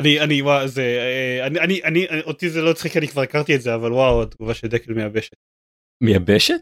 אני 0.00 0.20
אני 0.20 0.42
וואו 0.42 0.68
זה 0.68 0.82
אה, 0.82 1.46
אני 1.46 1.60
אני 1.60 1.80
אני 1.84 2.06
אותי 2.22 2.50
זה 2.50 2.62
לא 2.62 2.70
הצחיק 2.70 2.92
כי 2.92 2.98
אני 2.98 3.08
כבר 3.08 3.22
הכרתי 3.22 3.54
את 3.54 3.62
זה 3.62 3.74
אבל 3.74 3.92
וואו 3.92 4.22
התגובה 4.22 4.54
של 4.54 4.68
דקל 4.68 4.92
מייבשת. 4.92 5.36
מייבשת? 6.02 6.60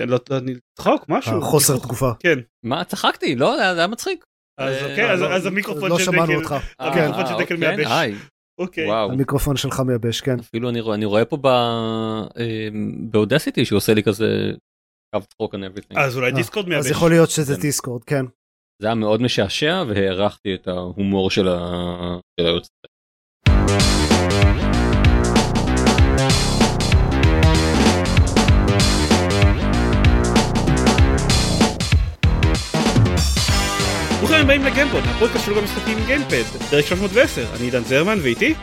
כן, 0.00 0.08
לא 0.08 0.18
לא, 0.30 0.38
אני 0.38 0.54
צחוק 0.78 1.04
משהו 1.08 1.42
חוסר 1.42 1.78
תגובה. 1.78 2.12
כן 2.18 2.38
מה 2.64 2.84
צחקתי 2.84 3.36
לא 3.36 3.56
זה 3.56 3.78
היה 3.78 3.86
מצחיק. 3.86 4.24
אז 4.60 4.74
אה, 4.74 4.90
אוקיי 4.90 5.10
אז 5.12 5.20
לא, 5.20 5.34
אז 5.34 5.46
המיקרופון 5.46 5.90
לא 5.90 5.98
של 5.98 6.04
שמענו 6.04 6.26
דקל 6.26 6.34
אותך. 6.34 6.54
אה, 6.80 6.94
כן. 6.94 7.00
המיקרופון 7.00 7.26
של 7.26 7.44
דקל 7.44 7.54
אוקיי, 7.54 7.76
מייבש. 7.76 8.18
אוקיי 8.60 8.86
וואו. 8.86 9.12
המיקרופון 9.12 9.56
שלך 9.56 9.80
מייבש 9.80 10.20
כן. 10.20 10.38
אפילו 10.38 10.68
אני 10.70 10.80
רואה 10.80 10.94
אני 10.94 11.04
רואה 11.04 11.24
פה 11.24 11.38
אה, 11.46 12.68
באודסיטי 13.10 13.64
שהוא 13.64 13.76
עושה 13.76 13.94
לי 13.94 14.02
כזה 14.02 14.26
קו 15.14 15.20
צחוק 15.20 15.54
and 15.54 15.58
everything. 15.58 16.00
אז 16.00 16.16
אולי 16.16 16.30
אה, 16.30 16.36
דיסקורד 16.36 16.68
מייבש. 16.68 16.86
אז 16.86 16.90
יכול 16.90 17.10
להיות 17.10 17.30
שזה 17.30 17.54
כן. 17.54 17.60
דיסקורד 17.60 18.04
כן. 18.04 18.24
זה 18.82 18.88
היה 18.88 18.94
מאוד 18.94 19.22
משעשע 19.22 19.82
והערכתי 19.88 20.54
את 20.54 20.68
ההומור 20.68 21.30
של 21.30 21.48
ה- 21.48 22.18
של 22.40 22.46
היוצא. 22.46 22.68
ברוכים 34.18 34.36
הבאים 34.40 34.64
לגיימפוד, 34.64 35.02
הפודקאסט 35.04 35.46
של 35.46 35.58
המשחקים 35.58 35.98
גיימפד, 36.06 36.42
פרק 36.70 36.86
310, 36.86 37.46
אני 37.56 37.64
עידן 37.64 37.84
זרמן 37.84 38.18
ואיתי, 38.22 38.54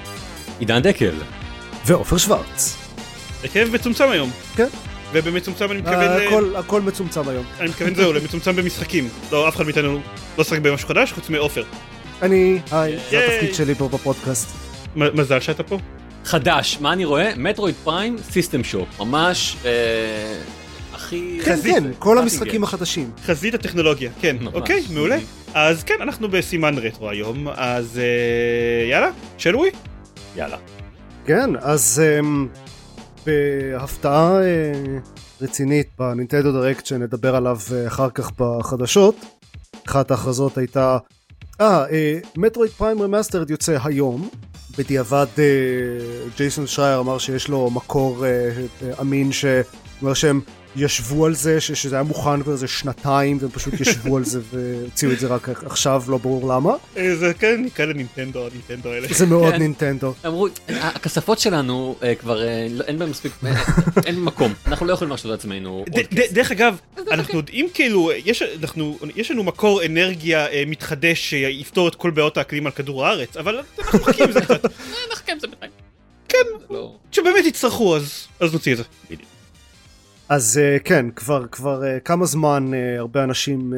עידן 0.60 0.80
דקל. 0.80 1.14
ועופר 1.86 2.18
שוורץ. 2.18 2.78
הרכב 3.44 3.68
מצומצם 3.74 4.10
היום. 4.10 4.30
כן. 4.56 4.68
ובמצומצם 5.12 5.72
אני 5.72 5.82
מתכוון, 5.82 6.00
ל- 6.20 6.28
הכל 6.28 6.56
הכל 6.56 6.82
מצומצם 6.82 7.30
היום. 7.30 7.46
אני 7.60 7.70
מתכוון 7.70 7.96
זהו, 7.96 8.14
למצומצם 8.14 8.56
במשחקים. 8.56 9.10
לא, 9.32 9.48
אף 9.48 9.56
אחד 9.56 9.64
מאיתנו 9.66 10.00
לא 10.38 10.44
שחק 10.44 10.60
במשהו 10.60 10.88
חדש 10.88 11.12
חוץ 11.12 11.30
מעופר. 11.30 11.64
אני 12.22 12.60
היי 12.72 12.98
זה. 13.12 13.26
התפקיד 13.28 13.54
שלי 13.56 13.76
פה 13.76 13.88
בפודקאסט. 13.90 14.50
מזל 14.96 15.40
שאתה 15.40 15.64
פה. 15.64 15.78
חדש 16.26 16.78
מה 16.82 16.94
אני 16.94 17.06
רואה 17.06 17.32
מטרויד 17.38 17.76
פריים 17.84 18.16
סיסטם 18.32 18.64
שופ 18.64 19.00
ממש 19.00 19.56
אה, 19.66 19.72
הכי 20.94 21.40
כן. 21.46 21.58
כן 21.64 21.84
כל 22.00 22.18
המשחקים. 22.18 22.64
החדשים. 22.64 23.12
חזית 23.26 23.54
הטכנולוגיה, 23.54 24.12
כן. 24.22 24.38
אוקיי, 24.54 24.84
מעולה. 24.94 25.18
אז 25.54 25.84
כן, 25.84 25.94
אנחנו 26.02 26.30
בסימן 26.30 26.78
רטרו 26.78 27.10
היום, 27.10 27.48
אז 27.56 28.00
אה, 28.00 28.90
יאללה, 28.90 29.10
שלוי. 29.38 29.70
יאללה. 30.36 30.58
כן 31.26 31.50
אז 31.62 32.02
אמ, 32.20 32.48
בהפתעה 33.30 34.42
אה, 34.42 34.74
רצינית 35.42 35.88
ב 36.00 36.06
Nintendo 36.06 36.52
Direct 36.52 36.86
שנדבר 36.86 37.36
עליו 37.36 37.58
אה, 37.74 37.88
אחר 37.88 38.10
כך 38.10 38.32
בחדשות. 38.40 39.16
אחת 39.88 40.12
ההכרזות 40.12 40.58
הייתה 40.58 40.98
אה 41.62 41.86
Metroid 42.38 42.72
Prime 42.72 43.02
Remastered 43.02 43.50
יוצא 43.50 43.78
היום. 43.84 44.30
בדיעבד 44.78 45.26
אה, 45.40 45.44
ג'ייסון 46.38 46.68
שרייר 46.68 47.00
אמר 47.00 47.18
שיש 47.18 47.48
לו 47.48 47.70
מקור 47.70 48.26
אמין 49.02 49.32
שאומר 49.32 50.14
שהם 50.14 50.42
ישבו 50.76 51.26
על 51.26 51.36
זה 51.36 51.62
ש- 51.62 51.72
שזה 51.72 51.96
היה 51.96 52.04
מוכן 52.04 52.44
כבר 52.44 52.52
איזה 52.52 52.68
שנתיים 52.68 53.38
והם 53.42 53.50
פשוט 53.52 53.74
ישבו 53.82 54.18
על 54.18 54.24
זה 54.26 54.40
והוציאו 54.54 55.12
את 55.12 55.20
זה 55.20 55.28
רק 55.28 55.50
עכשיו 55.50 56.04
לא 56.08 56.18
ברור 56.18 56.54
למה 56.54 56.74
אה, 56.98 57.16
זה 57.16 57.34
כן, 57.40 57.62
נקרא 57.66 57.86
לנינטנדו, 57.86 58.48
הנינטנדו 58.48 58.90
האלה. 58.90 59.08
זה 59.12 59.26
מאוד 59.26 59.54
כן. 59.54 59.60
נינטנדו 59.60 60.14
אמרו 60.26 60.48
הכספות 60.70 61.40
שלנו 61.40 61.96
אה, 62.04 62.16
כבר 62.16 62.44
אה, 62.48 62.68
לא- 62.72 62.84
אין 62.84 63.00
בהם 63.00 63.10
מספיק 63.10 63.32
אין 64.06 64.20
מקום 64.20 64.54
אנחנו 64.68 64.86
לא 64.86 64.94
יכולים 64.94 65.10
להרשות 65.10 65.32
לעצמנו. 65.32 65.86
דרך 66.32 66.52
אגב, 66.52 66.78
אנחנו 67.12 67.38
יודעים 67.38 67.68
כאילו, 67.74 68.12
יש, 68.26 68.42
אנחנו, 68.42 68.98
יש 69.16 69.32
לנו 69.32 69.44
מקור 69.44 69.86
אנרגיה 69.86 70.48
אה, 70.48 70.64
מתחדש 70.68 71.30
שיפתור 71.30 71.88
את 71.88 71.96
כל 71.96 72.10
בעיות 72.12 72.38
האקלים 72.38 72.66
על 72.66 72.72
כדור 72.72 73.06
הארץ, 73.06 73.38
אבל 73.38 73.60
אנחנו 73.80 74.00
מחכים 74.00 74.26
עם 74.26 74.32
זה 74.32 74.42
קצת. 74.42 74.66
נחכה 75.14 75.32
עם 75.32 75.40
זה 75.40 75.48
בינתיים. 75.48 75.72
כן. 76.30 76.38
לא- 76.70 76.96
כשבאמת 77.12 77.46
יצטרכו 77.46 77.96
אז, 77.96 78.28
אז 78.40 78.54
נוציא 78.54 78.72
את 78.74 78.78
זה. 78.78 78.84
אז 80.30 80.58
אה, 80.58 80.78
כן 80.80 81.12
כבר 81.12 81.48
כבר 81.48 81.84
אה, 81.84 82.00
כמה 82.00 82.26
זמן 82.26 82.74
אה, 82.74 83.00
הרבה 83.00 83.24
אנשים 83.24 83.74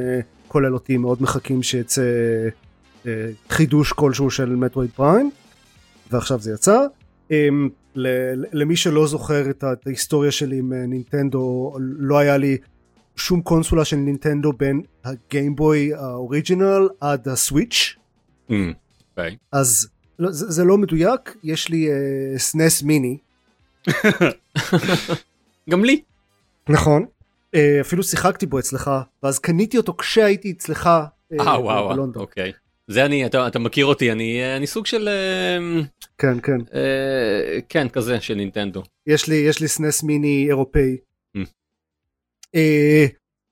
כולל 0.47 0.73
אותי 0.73 0.97
מאוד 0.97 1.22
מחכים 1.22 1.63
שיצא 1.63 2.01
חידוש 3.50 3.94
כלשהו 3.94 4.31
של 4.31 4.56
מטרואיד 4.56 4.89
פריים 4.95 5.31
ועכשיו 6.12 6.39
זה 6.39 6.51
יצא. 6.53 6.79
אמ, 7.31 7.69
למי 8.53 8.75
שלא 8.75 9.07
זוכר 9.07 9.50
את 9.50 9.63
ההיסטוריה 9.85 10.31
שלי 10.31 10.57
עם 10.57 10.73
נינטנדו 10.73 11.75
לא 11.79 12.17
היה 12.17 12.38
לי 12.38 12.57
שום 13.16 13.41
קונסולה 13.41 13.85
של 13.85 13.95
נינטנדו 13.95 14.53
בין 14.53 14.81
הגיימבוי 15.03 15.94
האוריג'ינל 15.94 16.89
עד 17.00 17.28
הסוויץ' 17.28 17.95
Mm, 18.50 18.53
אוקיי. 19.12 19.38
אז 19.51 19.88
לא, 20.19 20.31
זה, 20.31 20.51
זה 20.51 20.63
לא 20.63 20.78
מדויק 20.78 21.35
יש 21.44 21.69
לי 21.69 21.89
אה, 21.91 22.38
סנס 22.38 22.83
מיני 22.83 23.18
גם 25.69 25.85
לי 25.85 26.01
נכון. 26.69 27.05
אה, 27.55 27.77
אפילו 27.81 28.03
שיחקתי 28.03 28.45
בו 28.45 28.59
אצלך, 28.59 28.91
ואז 29.23 29.39
קניתי 29.39 29.77
אותו 29.77 29.94
כשהייתי 29.97 30.51
אצלך 30.51 30.88
אה, 30.88 31.03
אה 31.39 31.61
וואו 31.61 31.89
בלונדון. 31.89 32.22
אוקיי. 32.22 32.51
זה 32.88 33.05
אני 33.05 33.25
אתה 33.25 33.47
אתה 33.47 33.59
מכיר 33.59 33.85
אותי 33.85 34.11
אני 34.11 34.55
אני 34.57 34.67
סוג 34.67 34.85
של 34.85 35.07
אה, 35.07 35.81
כן, 36.17 36.39
כן. 36.39 36.57
אה, 36.73 37.59
כן 37.69 37.89
כזה 37.89 38.21
של 38.21 38.33
נינטנדו. 38.33 38.83
יש 39.07 39.27
לי, 39.27 39.35
יש 39.35 39.59
לי 39.59 39.67
סנס 39.67 40.03
מיני 40.03 40.45
אירופאי. 40.47 40.97
Mm. 41.38 41.39
אה, 42.55 43.05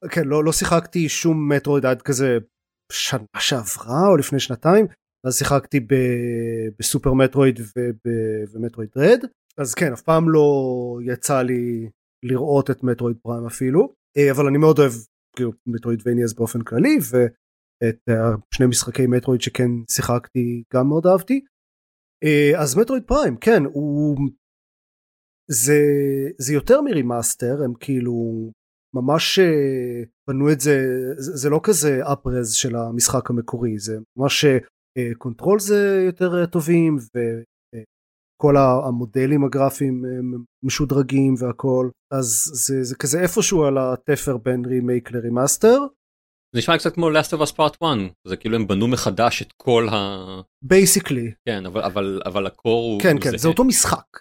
כן, 0.09 0.23
לא, 0.25 0.43
לא 0.43 0.51
שיחקתי 0.51 1.09
שום 1.09 1.49
מטרואיד 1.49 1.85
עד 1.85 2.01
כזה 2.01 2.37
שנה 2.91 3.19
שעברה 3.39 4.07
או 4.07 4.17
לפני 4.17 4.39
שנתיים, 4.39 4.85
אז 5.23 5.37
שיחקתי 5.37 5.79
ב, 5.79 5.95
בסופר 6.79 7.13
מטרואיד 7.13 7.59
וב, 7.59 7.95
ומטרואיד 8.53 8.89
רד, 8.95 9.19
אז 9.57 9.73
כן, 9.73 9.93
אף 9.93 10.01
פעם 10.01 10.29
לא 10.29 10.99
יצא 11.05 11.41
לי 11.41 11.89
לראות 12.23 12.69
את 12.71 12.83
Metroid 12.83 13.17
Prime 13.21 13.45
אפילו, 13.45 13.93
אה, 14.17 14.31
אבל 14.31 14.47
אני 14.47 14.57
מאוד 14.57 14.79
אוהב 14.79 14.91
כאילו 15.35 15.51
Metroidvanias 15.67 16.33
באופן 16.33 16.61
כללי, 16.61 16.97
ואת 17.11 17.99
אה, 18.09 18.35
שני 18.53 18.65
משחקי 18.65 19.07
Metroid 19.07 19.41
שכן 19.41 19.71
שיחקתי 19.91 20.63
גם 20.73 20.87
מאוד 20.87 21.07
אהבתי. 21.07 21.45
אה, 22.23 22.61
אז 22.61 22.77
Metroid 22.77 23.03
Prime, 23.07 23.37
כן, 23.37 23.63
הוא... 23.65 24.17
זה, 25.51 25.79
זה 26.37 26.53
יותר 26.53 26.81
מ 26.81 26.90
remaster, 26.90 27.63
הם 27.63 27.73
כאילו 27.79 28.13
ממש 28.95 29.39
בנו 30.27 30.51
את 30.51 30.59
זה, 30.59 30.77
זה, 31.17 31.49
לא 31.49 31.59
כזה 31.63 31.99
up-res 32.13 32.53
של 32.53 32.75
המשחק 32.75 33.29
המקורי, 33.29 33.79
זה 33.79 33.97
ממש 34.17 34.45
controls 35.17 36.03
יותר 36.05 36.45
טובים 36.45 36.97
וכל 38.39 38.55
המודלים 38.57 39.43
הגרפיים 39.43 40.05
הם 40.05 40.43
משודרגים 40.63 41.33
והכל, 41.39 41.89
אז 42.13 42.51
זה, 42.53 42.83
זה 42.83 42.95
כזה 42.95 43.21
איפשהו 43.21 43.63
על 43.63 43.77
התפר 43.77 44.37
בין 44.37 44.65
remake 44.65 45.11
ל 45.11 45.18
remaster. 45.18 45.79
זה 46.55 46.59
נשמע 46.59 46.77
קצת 46.77 46.93
כמו 46.93 47.09
Last 47.11 47.37
of 47.37 47.41
Us 47.41 47.51
Part 47.53 47.75
1 47.83 47.97
זה 48.27 48.35
כאילו 48.37 48.55
הם 48.55 48.67
בנו 48.67 48.87
מחדש 48.87 49.41
את 49.41 49.53
כל 49.57 49.87
ה... 49.91 50.17
basically, 50.61 51.31
כן 51.49 51.65
אבל 51.65 51.81
אבל 51.81 52.21
אבל 52.25 52.47
ה 52.47 52.56
core 52.56 52.91
הוא 52.93 53.01
כן 53.01 53.15
כן, 53.21 53.29
זהה. 53.29 53.37
זה 53.37 53.47
אותו 53.47 53.63
משחק. 53.63 54.19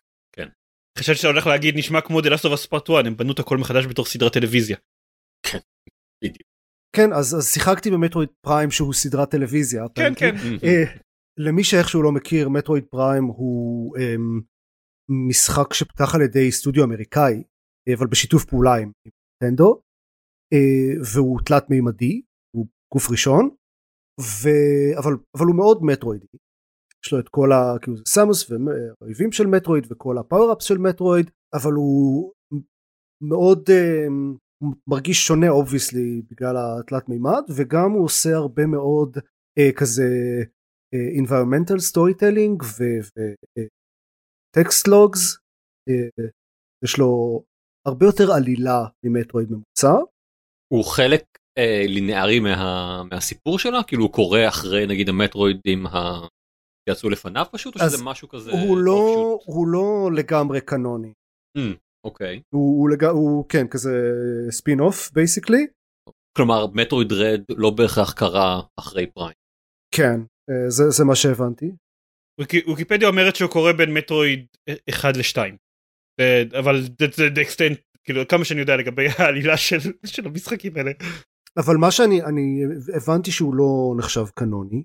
חשבתי 0.99 1.19
שאתה 1.19 1.29
הולך 1.29 1.47
להגיד 1.47 1.77
נשמע 1.77 2.01
כמו 2.01 2.21
The 2.21 2.25
Last 2.25 2.45
of 2.45 2.53
Us 2.53 2.67
Part 2.67 2.93
1, 2.95 3.07
הם 3.07 3.17
בנו 3.17 3.33
את 3.33 3.39
הכל 3.39 3.59
מחדש 3.59 3.87
בתור 3.87 4.05
סדרת 4.05 4.33
טלוויזיה. 4.33 4.77
בדיוק. 6.25 6.49
כן, 6.97 7.13
אז, 7.13 7.35
אז 7.35 7.53
שיחקתי 7.53 7.91
ב 7.91 7.95
Metroid 7.95 8.29
Prime 8.47 8.71
שהוא 8.71 8.95
סדרת 8.95 9.31
טלוויזיה. 9.31 9.85
כן. 9.95 10.13
כן. 10.17 10.35
אה, 11.39 11.45
למי 11.45 11.65
שאיכשהו 11.65 12.03
לא 12.03 12.13
מכיר 12.13 12.49
Metroid 12.49 12.85
Prime 12.85 13.25
הוא 13.25 13.97
אה, 13.97 14.15
משחק 15.29 15.75
שפותח 15.75 16.15
על 16.15 16.23
ידי 16.23 16.53
סטודיו 16.53 16.85
אמריקאי 16.85 17.43
אה, 17.89 17.95
אבל 17.99 18.07
בשיתוף 18.07 18.45
פעולה 18.45 18.75
עם 18.75 18.93
נינטנדו 19.43 19.83
אה, 20.53 21.03
והוא 21.15 21.41
תלת 21.47 21.71
מימדי 21.71 22.23
הוא 22.57 22.67
גוף 22.95 23.11
ראשון 23.11 23.51
ו... 24.21 24.49
אבל, 24.99 25.13
אבל 25.37 25.47
הוא 25.47 25.57
מאוד 25.57 25.83
מטרואידי 25.83 26.27
יש 27.07 27.13
לו 27.13 27.21
את 27.21 27.29
כל 27.29 27.53
ה... 27.53 27.79
כאילו 27.83 27.97
זה 27.97 28.03
סמוס 28.09 28.51
והאויבים 28.51 29.33
של 29.33 29.47
Metroid 29.47 29.87
וכל 29.91 30.19
ה 30.19 30.23
power-ups 30.23 30.65
של 30.65 30.79
Metroid 30.79 31.31
אבל 31.55 31.73
הוא 31.73 32.33
מאוד 33.23 33.71
אה, 33.71 34.07
מרגיש 34.87 35.27
שונה 35.27 35.49
obviously 35.49 36.23
בגלל 36.31 36.57
התלת 36.57 37.09
מימד 37.09 37.43
וגם 37.57 37.91
הוא 37.91 38.05
עושה 38.05 38.37
הרבה 38.37 38.67
מאוד 38.67 39.19
אה, 39.59 39.71
כזה 39.77 40.03
אה, 40.03 40.45
environmental 40.95 41.79
storytelling 41.93 42.65
ו 44.57 44.63
text 44.63 44.89
logs 44.89 45.39
אה, 45.89 46.25
יש 46.85 46.99
לו 46.99 47.43
הרבה 47.87 48.07
יותר 48.07 48.33
עלילה 48.33 48.87
מ 49.05 49.10
Metroid 49.10 49.49
ממוצע. 49.51 49.93
הוא 50.73 50.85
חלק 50.85 51.25
אה, 51.59 51.85
לינארי 51.87 52.41
מה, 52.41 53.03
מהסיפור 53.11 53.59
שלה? 53.59 53.83
כאילו 53.83 54.03
הוא 54.03 54.13
קורה 54.13 54.41
אחרי 54.49 54.87
נגיד 54.87 55.09
המטרואידים 55.09 55.87
ה... 55.87 56.27
שיצאו 56.89 57.11
לפניו 57.11 57.47
פשוט 57.53 57.75
או 57.75 57.81
שזה 57.81 58.05
משהו 58.05 58.29
כזה 58.29 58.51
הוא 58.51 58.79
לא 58.79 59.39
offshoot? 59.41 59.45
הוא 59.47 59.69
לא 59.69 60.11
לגמרי 60.17 60.61
קנוני. 60.61 61.13
Mm, 61.59 61.77
אוקיי. 62.07 62.43
הוא, 62.55 62.81
הוא, 62.81 62.91
לג... 62.91 63.05
הוא 63.05 63.45
כן 63.49 63.69
כזה 63.69 63.91
spin-off 64.51 65.11
basically 65.11 65.67
כלומר 66.37 66.67
מטרואיד 66.75 67.13
רד 67.13 67.43
לא 67.57 67.71
בהכרח 67.71 68.13
קרה 68.13 68.63
אחרי 68.81 69.07
פריים. 69.07 69.35
כן. 69.95 70.21
אה, 70.21 70.38
זה, 70.69 70.91
זה 70.91 71.05
מה 71.05 71.17
שהבנתי 71.17 71.71
ויקיפדיה 72.41 73.09
אומרת 73.09 73.37
שהוא 73.37 73.51
קורא 73.51 73.73
בין 73.73 73.95
מטרואיד 73.95 74.47
1 74.91 75.17
ל-2. 75.17 75.39
אבל 76.59 76.83
זה 76.83 77.07
זה 77.17 77.43
אקסטנט, 77.43 77.79
כאילו 78.05 78.29
כמה 78.29 78.45
שאני 78.45 78.61
יודע 78.61 78.77
לגבי 78.77 79.07
העלילה 79.19 79.57
של 79.57 79.79
של 80.07 80.27
המשחקים 80.27 80.77
האלה. 80.77 80.91
אבל 81.59 81.77
מה 81.77 81.91
שאני 81.91 82.23
אני 82.23 82.63
הבנתי 82.97 83.31
שהוא 83.31 83.55
לא 83.55 83.95
נחשב 83.99 84.27
קנוני 84.35 84.83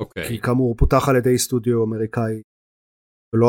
אוקיי. 0.00 0.28
כי 0.28 0.40
כאמור 0.40 0.68
הוא 0.68 0.76
פותח 0.78 1.08
על 1.08 1.16
ידי 1.16 1.38
סטודיו 1.38 1.84
אמריקאי 1.84 2.42
ולא 3.34 3.48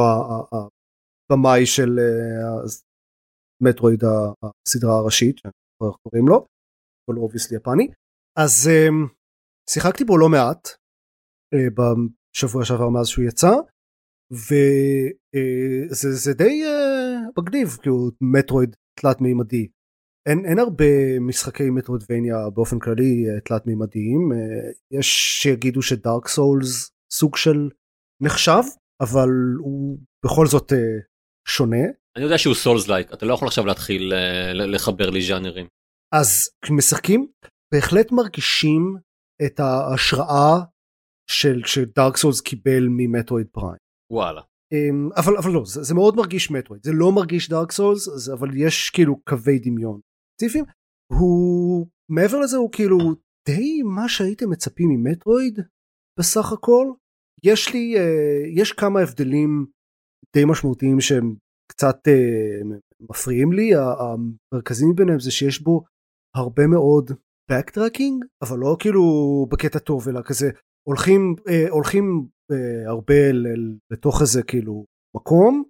הבמאי 1.32 1.66
של 1.66 2.00
אה, 2.00 2.80
Metroid 3.62 4.04
הסדרה 4.04 4.98
הראשית 4.98 5.36
איך 5.46 5.96
קוראים 6.04 6.28
לו 6.28 6.46
אבל 7.10 7.18
הוא 7.18 7.24
obviously 7.24 7.58
יפני 7.58 7.88
אז 8.38 8.70
אה, 8.72 8.88
שיחקתי 9.70 10.04
בו 10.04 10.18
לא 10.18 10.30
מעט 10.30 10.68
אה, 10.68 10.76
בשבוע 11.56 12.66
שעבר 12.66 12.90
מאז 12.90 13.08
שהוא 13.08 13.26
יצא 13.26 13.52
וזה 14.32 16.12
זה 16.12 16.34
די 16.34 16.64
אה, 16.66 17.20
מגניב 17.38 17.78
הוא 17.86 18.12
Metroid 18.22 18.76
תלת 19.00 19.22
מימדי 19.22 19.68
אין, 20.30 20.46
אין 20.46 20.60
הרבה 20.60 21.20
משחקי 21.20 21.70
metroidvania 21.70 22.50
באופן 22.54 22.80
כללי 22.80 23.30
אה, 23.30 23.40
תלת 23.40 23.68
מימדיים 23.68 24.32
אה, 24.32 24.72
יש 25.00 25.08
שיגידו 25.42 25.82
ש 25.82 25.97
Dark 25.97 26.28
Souls 26.28 26.92
סוג 27.14 27.36
של 27.36 27.70
נחשב 28.22 28.64
אבל 29.02 29.30
הוא 29.60 30.00
בכל 30.26 30.48
זאת 30.48 30.74
אה, 30.74 31.00
שונה 31.48 31.86
אני 32.16 32.24
יודע 32.24 32.38
שהוא 32.38 32.56
סולס 32.56 32.88
לייק 32.88 33.14
אתה 33.14 33.26
לא 33.26 33.34
יכול 33.34 33.48
עכשיו 33.48 33.66
להתחיל 33.66 34.14
אה, 34.14 34.54
לחבר 34.54 35.10
לי 35.10 35.22
ז'אנרים. 35.22 35.68
אז 36.14 36.50
כשמשחקים 36.62 37.28
בהחלט 37.74 38.12
מרגישים 38.12 38.96
את 39.46 39.60
ההשראה 39.60 40.60
של 41.32 41.62
שדארק 41.66 42.18
סולס 42.18 42.42
קיבל 42.42 42.88
ממטרואיד 42.90 43.48
פריים. 43.52 43.78
וואלה. 44.12 44.42
אמ, 44.74 45.10
אבל 45.18 45.38
אבל 45.38 45.52
לא 45.52 45.64
זה, 45.66 45.84
זה 45.84 45.96
מאוד 45.96 46.16
מרגיש 46.16 46.52
מטרואיד 46.52 46.84
זה 46.84 46.92
לא 46.94 47.12
מרגיש 47.12 47.50
דארק 47.50 47.72
סולס 47.72 48.30
אבל 48.30 48.50
יש 48.58 48.90
כאילו 48.90 49.22
קווי 49.30 49.60
דמיון 49.60 50.00
ספציפיים 50.34 50.66
הוא 51.12 51.88
מעבר 52.12 52.40
לזה 52.40 52.58
הוא 52.58 52.72
כאילו 52.72 52.98
די 53.48 53.82
מה 53.84 54.10
שהייתם 54.10 54.50
מצפים 54.50 54.90
ממטרואיד 54.90 55.60
בסך 56.20 56.52
הכל 56.52 56.88
יש 57.44 57.74
לי 57.74 57.98
אה, 57.98 58.44
יש 58.56 58.72
כמה 58.72 59.00
הבדלים 59.00 59.66
די 60.36 60.46
משמעותיים 60.46 61.02
שהם 61.02 61.36
קצת 61.72 61.98
אה, 62.08 62.78
מפריעים 63.10 63.54
לי 63.54 63.72
המרכזיים 63.76 64.96
ביניהם 64.96 65.20
זה 65.20 65.32
שיש 65.32 65.62
בו 65.62 65.84
הרבה 66.36 66.68
מאוד 66.68 67.12
backtracking 67.52 68.26
אבל 68.42 68.58
לא 68.58 68.76
כאילו 68.80 69.04
בקטע 69.52 69.80
טוב 69.80 70.10
אלא 70.10 70.22
כזה 70.26 70.50
הולכים 70.88 71.36
אה, 71.50 71.70
הולכים 71.70 72.28
אה, 72.52 72.90
הרבה 72.90 73.32
ל- 73.32 73.78
לתוך 73.92 74.22
איזה 74.22 74.44
כאילו 74.44 74.86
מקום 75.16 75.64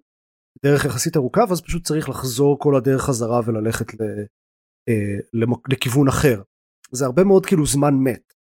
דרך 0.64 0.84
יחסית 0.84 1.16
ארוכה 1.16 1.40
ואז 1.48 1.60
פשוט 1.62 1.86
צריך 1.86 2.08
לחזור 2.08 2.58
כל 2.58 2.76
הדרך 2.76 3.02
חזרה 3.02 3.40
וללכת 3.46 3.94
ל, 3.94 4.02
אה, 4.88 5.16
למק- 5.32 5.68
לכיוון 5.72 6.08
אחר. 6.08 6.42
זה 6.92 7.04
הרבה 7.04 7.24
מאוד 7.24 7.46
כאילו 7.46 7.66
זמן 7.66 7.94
מת 7.94 8.32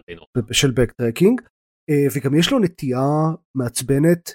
מדהים. 0.00 0.52
של 0.52 0.70
בקטרקינג 0.70 1.40
וגם 2.14 2.34
יש 2.38 2.52
לו 2.52 2.58
נטייה 2.58 3.00
מעצבנת 3.54 4.30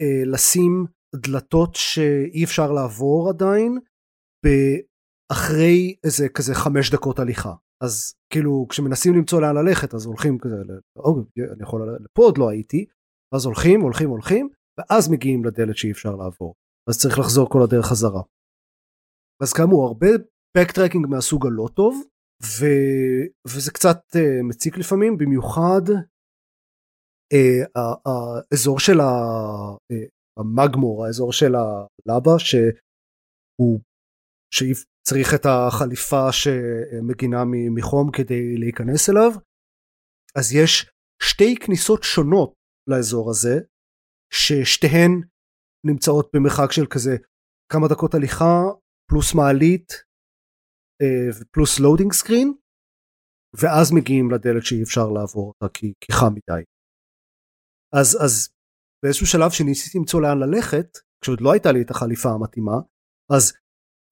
אה, 0.00 0.22
לשים 0.26 0.84
דלתות 1.16 1.74
שאי 1.74 2.44
אפשר 2.44 2.72
לעבור 2.72 3.28
עדיין 3.28 3.78
אחרי 5.32 5.94
איזה 6.04 6.28
כזה 6.28 6.54
חמש 6.54 6.90
דקות 6.94 7.18
הליכה 7.18 7.52
אז 7.84 8.14
כאילו 8.32 8.66
כשמנסים 8.68 9.14
למצוא 9.14 9.40
לאן 9.40 9.56
ללכת 9.56 9.94
אז 9.94 10.06
הולכים 10.06 10.38
כזה 10.38 10.56
ל- 10.56 10.80
אוקיי, 10.96 11.44
אני 11.52 11.62
יכול 11.62 11.96
לפה 12.04 12.22
עוד 12.22 12.38
לא 12.38 12.48
הייתי 12.50 12.86
אז 13.34 13.46
הולכים 13.46 13.80
הולכים 13.80 14.08
הולכים 14.10 14.48
ואז 14.78 15.10
מגיעים 15.10 15.44
לדלת 15.44 15.76
שאי 15.76 15.90
אפשר 15.90 16.16
לעבור 16.16 16.54
אז 16.90 16.98
צריך 17.00 17.18
לחזור 17.18 17.48
כל 17.50 17.62
הדרך 17.62 17.86
חזרה. 17.86 18.22
אז 19.42 19.52
כאמור 19.52 19.86
הרבה 19.86 20.06
בקטרקינג 20.56 21.06
מהסוג 21.06 21.46
הלא 21.46 21.68
טוב 21.76 22.02
ו... 22.42 22.66
וזה 23.46 23.70
קצת 23.70 23.98
uh, 24.16 24.42
מציק 24.48 24.78
לפעמים 24.78 25.18
במיוחד 25.18 25.82
uh, 27.34 27.80
האזור 28.06 28.78
של 28.78 29.00
ה... 29.00 29.10
uh, 29.92 30.08
המגמור 30.38 31.06
האזור 31.06 31.32
של 31.32 31.54
הלבה 31.54 32.38
שהוא 32.38 33.80
שצריך 34.50 35.34
את 35.34 35.46
החליפה 35.46 36.32
שמגינה 36.32 37.42
מחום 37.76 38.10
כדי 38.12 38.56
להיכנס 38.56 39.10
אליו 39.10 39.30
אז 40.38 40.52
יש 40.52 40.90
שתי 41.22 41.56
כניסות 41.56 42.02
שונות 42.02 42.54
לאזור 42.90 43.30
הזה 43.30 43.54
ששתיהן 44.32 45.12
נמצאות 45.86 46.30
במרחק 46.34 46.72
של 46.72 46.86
כזה 46.86 47.16
כמה 47.72 47.88
דקות 47.88 48.14
הליכה 48.14 48.62
פלוס 49.10 49.34
מעלית 49.34 49.92
אה, 51.02 51.40
ופלוס 51.40 51.80
loading 51.80 52.12
screen 52.12 52.52
ואז 53.60 53.92
מגיעים 53.92 54.30
לדלת 54.30 54.64
שאי 54.64 54.82
אפשר 54.82 55.06
לעבור 55.16 55.46
אותה 55.48 55.74
כי, 55.74 55.92
כי 56.00 56.12
חם 56.12 56.32
מדי. 56.36 56.62
אז, 57.94 58.08
אז 58.24 58.48
באיזשהו 59.02 59.26
שלב 59.26 59.50
שניסיתי 59.50 59.98
למצוא 59.98 60.22
לאן 60.22 60.38
ללכת 60.38 60.88
כשעוד 61.20 61.40
לא 61.40 61.52
הייתה 61.52 61.72
לי 61.72 61.82
את 61.82 61.90
החליפה 61.90 62.28
המתאימה 62.28 62.76
אז 63.32 63.52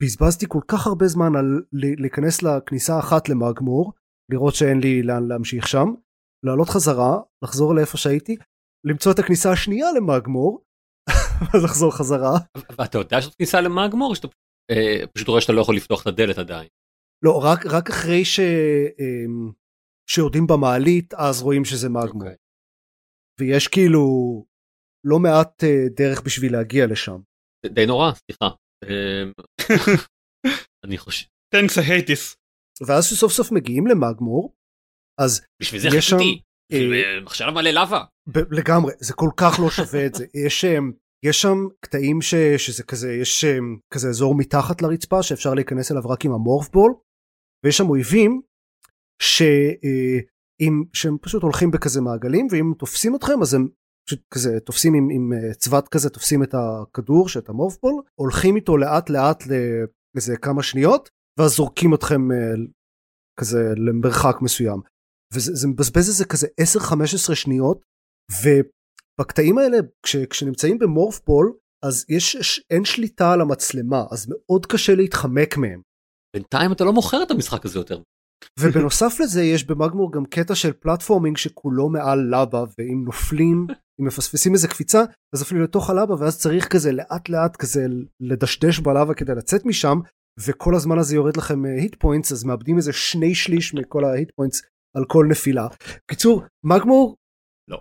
בזבזתי 0.02 0.46
כל 0.48 0.60
כך 0.68 0.86
הרבה 0.86 1.06
זמן 1.06 1.36
על 1.36 1.62
להיכנס 1.72 2.42
לכניסה 2.42 2.98
אחת 2.98 3.28
ל 3.28 3.36
Magmoor 3.36 3.92
לראות 4.32 4.54
שאין 4.54 4.80
לי 4.80 5.02
לאן 5.02 5.28
להמשיך 5.28 5.68
שם 5.68 5.88
לעלות 6.46 6.68
חזרה 6.68 7.20
לחזור 7.44 7.74
לאיפה 7.74 7.98
שהייתי 7.98 8.36
למצוא 8.86 9.12
את 9.12 9.18
הכניסה 9.18 9.52
השנייה 9.52 9.86
למגמור 9.96 10.64
ואז 11.40 11.64
לחזור 11.64 11.96
חזרה 11.96 12.38
ואתה 12.78 12.98
יודע 12.98 13.20
שזאת 13.20 13.34
כניסה 13.34 13.60
למאגמור 13.60 14.14
שאתה 14.14 14.28
אה, 14.70 15.06
פשוט 15.14 15.28
רואה 15.28 15.40
שאתה 15.40 15.52
לא 15.52 15.60
יכול 15.60 15.76
לפתוח 15.76 16.02
את 16.02 16.06
הדלת 16.06 16.38
עדיין. 16.38 16.68
לא 17.24 17.40
רק 17.44 17.66
רק 17.66 17.90
אחרי 17.90 18.24
ש... 18.24 18.40
אמ, 18.98 19.52
שיורדים 20.10 20.46
במעלית 20.46 21.14
אז 21.14 21.42
רואים 21.42 21.64
שזה 21.64 21.88
מגמור 21.88 22.22
אוקיי. 22.22 22.36
ויש 23.40 23.68
כאילו 23.68 24.04
לא 25.06 25.18
מעט 25.18 25.64
אה, 25.64 25.84
דרך 25.96 26.22
בשביל 26.22 26.52
להגיע 26.52 26.86
לשם 26.86 27.20
די 27.66 27.86
נורא 27.86 28.12
סליחה. 28.12 28.48
אה, 28.84 29.24
אני 30.84 30.98
חושב 30.98 31.26
hate 31.80 32.06
this. 32.06 32.36
ואז 32.86 33.06
שסוף 33.06 33.32
סוף 33.32 33.52
מגיעים 33.52 33.86
למגמור 33.86 34.54
אז 35.20 35.46
בשביל 35.62 35.80
זה 35.80 35.88
אה, 36.72 36.78
אה, 36.78 37.18
עכשיו 37.26 37.52
מלא 37.52 37.70
לבה. 37.70 38.04
לגמרי 38.50 38.92
זה 39.00 39.14
כל 39.14 39.30
כך 39.36 39.58
לא 39.62 39.70
שווה 39.70 40.06
את 40.06 40.14
זה 40.14 40.26
יש 40.46 40.64
אמ, 40.64 40.92
יש 41.24 41.42
שם 41.42 41.56
קטעים 41.80 42.22
ש, 42.22 42.34
שזה 42.58 42.82
כזה 42.82 43.12
יש 43.12 43.44
אמ, 43.44 43.76
כזה 43.94 44.08
אזור 44.08 44.34
מתחת 44.34 44.82
לרצפה 44.82 45.22
שאפשר 45.22 45.54
להיכנס 45.54 45.92
אליו 45.92 46.02
רק 46.08 46.24
עם 46.24 46.32
המורפבול 46.32 46.94
ויש 47.64 47.76
שם 47.76 47.88
אויבים 47.90 48.40
ש, 49.22 49.42
אה, 49.84 50.18
עם, 50.62 50.84
שהם 50.92 51.16
פשוט 51.22 51.42
הולכים 51.42 51.70
בכזה 51.70 52.00
מעגלים 52.00 52.46
ואם 52.50 52.72
תופסים 52.78 53.16
אתכם 53.16 53.42
אז 53.42 53.54
הם 53.54 53.68
פשוט 54.06 54.20
כזה 54.34 54.60
תופסים 54.60 54.94
עם, 54.94 55.08
עם 55.10 55.32
אה, 55.32 55.54
צבת 55.54 55.88
כזה 55.88 56.10
תופסים 56.10 56.42
את 56.42 56.54
הכדור 56.54 57.28
שאת 57.28 57.48
המורפבול 57.48 58.02
הולכים 58.20 58.56
איתו 58.56 58.76
לאט 58.76 59.10
לאט 59.10 59.44
לאיזה 59.46 60.36
כמה 60.36 60.62
שניות 60.62 61.08
ואז 61.38 61.50
זורקים 61.50 61.94
אתכם 61.94 62.32
אה, 62.32 62.36
כזה 63.40 63.72
למרחק 63.76 64.36
מסוים 64.42 64.80
וזה 65.34 65.54
זה 65.54 65.68
מבזבז 65.68 66.08
איזה 66.08 66.24
כזה 66.24 66.46
10-15 67.30 67.34
שניות 67.34 67.82
ובקטעים 68.42 69.58
האלה 69.58 69.76
כש, 70.02 70.16
כשנמצאים 70.16 70.78
במורפבול 70.78 71.52
אז 71.84 72.04
יש 72.08 72.36
ש, 72.36 72.60
אין 72.70 72.84
שליטה 72.84 73.32
על 73.32 73.40
המצלמה 73.40 74.04
אז 74.10 74.26
מאוד 74.28 74.66
קשה 74.66 74.94
להתחמק 74.94 75.56
מהם 75.56 75.80
בינתיים 76.36 76.72
אתה 76.72 76.84
לא 76.84 76.92
מוכר 76.92 77.22
את 77.22 77.30
המשחק 77.30 77.64
הזה 77.64 77.78
יותר. 77.78 78.02
ובנוסף 78.60 79.20
לזה 79.20 79.42
יש 79.42 79.64
במגמור 79.64 80.12
גם 80.12 80.24
קטע 80.24 80.54
של 80.54 80.72
פלטפורמינג 80.72 81.36
שכולו 81.36 81.88
מעל 81.88 82.18
לבה 82.18 82.64
ואם 82.78 83.02
נופלים 83.04 83.66
אם 84.00 84.06
מפספסים 84.06 84.52
איזה 84.52 84.68
קפיצה 84.68 85.04
אז 85.34 85.42
אפילו 85.42 85.62
לתוך 85.64 85.90
הלבה 85.90 86.14
ואז 86.14 86.38
צריך 86.38 86.68
כזה 86.68 86.92
לאט 86.92 87.28
לאט 87.28 87.56
כזה 87.56 87.80
לדשדש 88.20 88.78
בלבה 88.78 89.14
כדי 89.14 89.34
לצאת 89.34 89.64
משם 89.64 89.98
וכל 90.46 90.74
הזמן 90.74 90.98
הזה 90.98 91.14
יורד 91.14 91.36
לכם 91.36 91.64
hit 91.64 91.94
points 91.98 92.32
אז 92.32 92.44
מאבדים 92.44 92.76
איזה 92.76 92.92
שני 92.92 93.34
שליש 93.34 93.74
מכל 93.74 94.04
ה 94.04 94.11
hit 94.11 94.30
points 94.36 94.62
על 94.96 95.04
כל 95.08 95.26
נפילה. 95.30 95.66
קיצור 96.10 96.42
Magmoor 96.64 97.16
לא. 97.70 97.78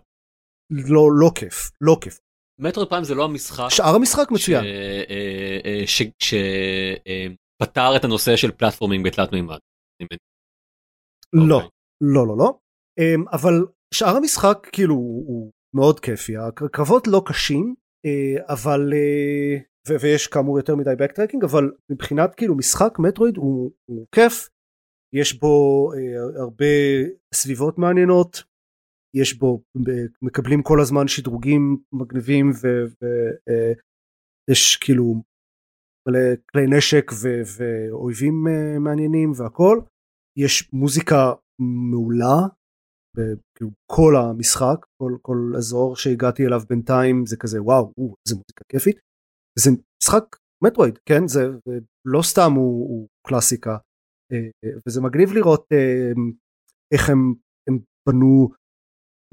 לא 0.72 1.08
לא 1.20 1.32
כיף 1.36 1.72
לא 1.82 1.98
כיף 2.02 2.20
Metroid 2.62 2.90
Prime 2.90 3.04
זה 3.04 3.16
לא 3.16 3.26
המשחק 3.26 3.70
שאר 3.70 3.96
המשחק 3.96 4.32
מצוין 4.32 4.64
שפתר 6.20 7.96
את 7.96 8.04
הנושא 8.04 8.36
של 8.36 8.52
platforming 8.52 9.06
בתלת 9.08 9.32
מימד. 9.32 9.58
לא 11.34 11.56
אוקיי. 11.56 11.70
לא 12.02 12.28
לא 12.28 12.38
לא 12.38 12.58
אמ, 13.00 13.28
אבל 13.32 13.54
שאר 13.94 14.16
המשחק 14.18 14.68
כאילו 14.72 14.96
הוא 14.96 15.52
מאוד 15.76 16.00
כיפי. 16.00 16.34
הקרבות 16.38 17.08
לא 17.08 17.22
קשים 17.26 17.76
אה, 18.06 18.54
אבל 18.54 18.94
אה, 18.94 19.58
ו- 19.90 20.00
ויש 20.02 20.28
כאמור 20.28 20.58
יותר 20.60 20.76
מדי 20.76 20.94
בקטרקינג 21.00 21.44
אבל 21.44 21.72
מבחינת 21.92 22.36
כאילו 22.36 22.56
משחק 22.56 23.00
מטרואיד 23.00 23.38
הוא, 23.38 23.72
הוא 23.90 24.06
כיף. 24.12 24.50
יש 25.16 25.40
בו 25.40 25.90
אה, 25.94 26.42
הרבה 26.42 26.66
סביבות 27.34 27.78
מעניינות. 27.78 28.44
יש 29.16 29.34
בו 29.34 29.64
מקבלים 30.22 30.64
כל 30.64 30.82
הזמן 30.82 31.08
שדרוגים 31.08 31.78
מגניבים 31.94 32.52
ויש 34.50 34.78
כאילו 34.82 35.24
מלא 36.08 36.20
כלי 36.52 36.66
נשק 36.78 37.12
ו- 37.22 37.42
ואויבים 37.58 38.44
מעניינים 38.80 39.32
והכל. 39.36 39.80
יש 40.38 40.74
מוזיקה 40.74 41.34
מעולה 41.92 42.48
כל 43.92 44.14
המשחק 44.16 44.86
כל, 45.02 45.12
כל 45.22 45.38
אזור 45.58 45.96
שהגעתי 45.96 46.46
אליו 46.46 46.60
בינתיים 46.70 47.26
זה 47.26 47.38
כזה 47.38 47.62
וואו 47.62 47.92
איזה 47.98 48.36
מוזיקה 48.36 48.64
כיפית 48.72 49.00
זה 49.60 49.70
משחק 49.72 50.36
מטרואיד 50.64 51.00
כן 51.10 51.28
זה 51.28 51.40
לא 52.06 52.22
סתם 52.22 52.52
הוא, 52.56 52.90
הוא 52.90 53.08
קלאסיקה 53.28 53.78
וזה 54.88 55.02
מגניב 55.02 55.30
לראות 55.34 55.66
איך 56.94 57.10
הם, 57.10 57.34
הם 57.68 57.80
בנו 58.10 58.50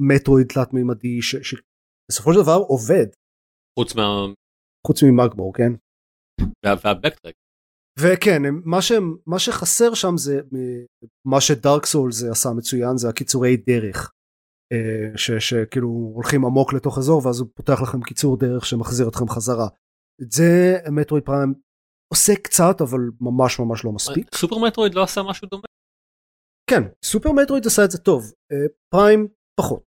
מטרואיד 0.08 0.46
תלת 0.46 0.72
מימדי 0.72 1.22
שבסופו 1.22 2.32
של 2.32 2.40
דבר 2.42 2.58
עובד. 2.68 3.06
חוץ 3.78 3.94
מה... 3.94 4.02
חוץ 4.86 5.02
ממגבור 5.02 5.54
כן. 5.54 5.72
והבקטרק. 6.64 7.34
וכן 7.98 8.42
מה, 8.64 8.82
שהם, 8.82 9.16
מה 9.26 9.38
שחסר 9.38 9.94
שם 9.94 10.16
זה 10.16 10.40
מה 11.24 11.40
שדארק 11.40 11.86
סול 11.86 12.12
זה 12.12 12.30
עשה 12.30 12.48
מצוין 12.56 12.96
זה 12.96 13.08
הקיצורי 13.08 13.56
דרך. 13.56 14.12
אה, 14.72 15.18
ש, 15.18 15.30
שכאילו 15.30 15.88
הולכים 16.14 16.44
עמוק 16.44 16.72
לתוך 16.72 16.98
אזור 16.98 17.26
ואז 17.26 17.40
הוא 17.40 17.48
פותח 17.54 17.82
לכם 17.82 18.02
קיצור 18.02 18.38
דרך 18.38 18.66
שמחזיר 18.66 19.08
אתכם 19.08 19.28
חזרה. 19.28 19.68
את 20.22 20.32
זה 20.32 20.78
מטרואיד 20.92 21.24
פריים 21.24 21.54
עושה 22.14 22.32
קצת 22.44 22.80
אבל 22.80 23.00
ממש 23.20 23.58
ממש 23.58 23.84
לא 23.84 23.92
מספיק. 23.92 24.34
סופר 24.34 24.58
מטרואיד 24.58 24.94
לא 24.94 25.02
עשה 25.02 25.20
משהו 25.22 25.48
דומה? 25.48 25.62
כן 26.70 26.82
סופר 27.04 27.32
מטרואיד 27.32 27.66
עשה 27.66 27.84
את 27.84 27.90
זה 27.90 27.98
טוב 27.98 28.32
אה, 28.52 28.66
פריים 28.94 29.28
פחות. 29.60 29.82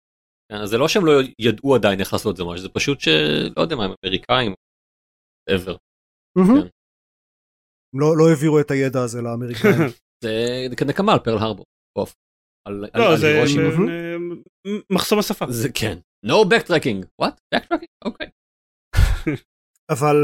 כן, 0.52 0.66
זה 0.66 0.78
לא 0.78 0.88
שהם 0.88 1.06
לא 1.06 1.12
ידעו 1.38 1.75
עדיין 1.75 2.00
איך 2.00 2.12
לעשות 2.12 2.32
את 2.32 2.37
זה 2.37 2.44
משהו 2.44 2.62
זה 2.62 2.68
פשוט 2.68 3.00
שלא 3.00 3.62
יודע 3.62 3.76
מה 3.76 3.85
הם 3.85 3.94
אמריקאים. 4.04 4.52
ever. 5.50 5.76
כן. 6.37 6.68
לא, 7.94 8.16
לא 8.16 8.28
העבירו 8.28 8.61
את 8.61 8.70
הידע 8.70 9.02
הזה 9.02 9.22
לאמריקאים. 9.22 9.75
זה 10.25 10.76
כנקמה 10.76 11.12
על 11.12 11.18
פרל 11.18 11.38
הרבור. 11.38 11.66
לא 12.94 13.16
זה 13.16 13.44
מחסום 14.90 15.18
השפה. 15.18 15.44
זה 15.50 15.68
כן. 15.75 15.99
no 16.26 16.30
backtracking. 16.30 17.04
what? 17.22 17.34
backtracking? 17.54 18.04
אוקיי. 18.04 18.26
אבל 19.94 20.16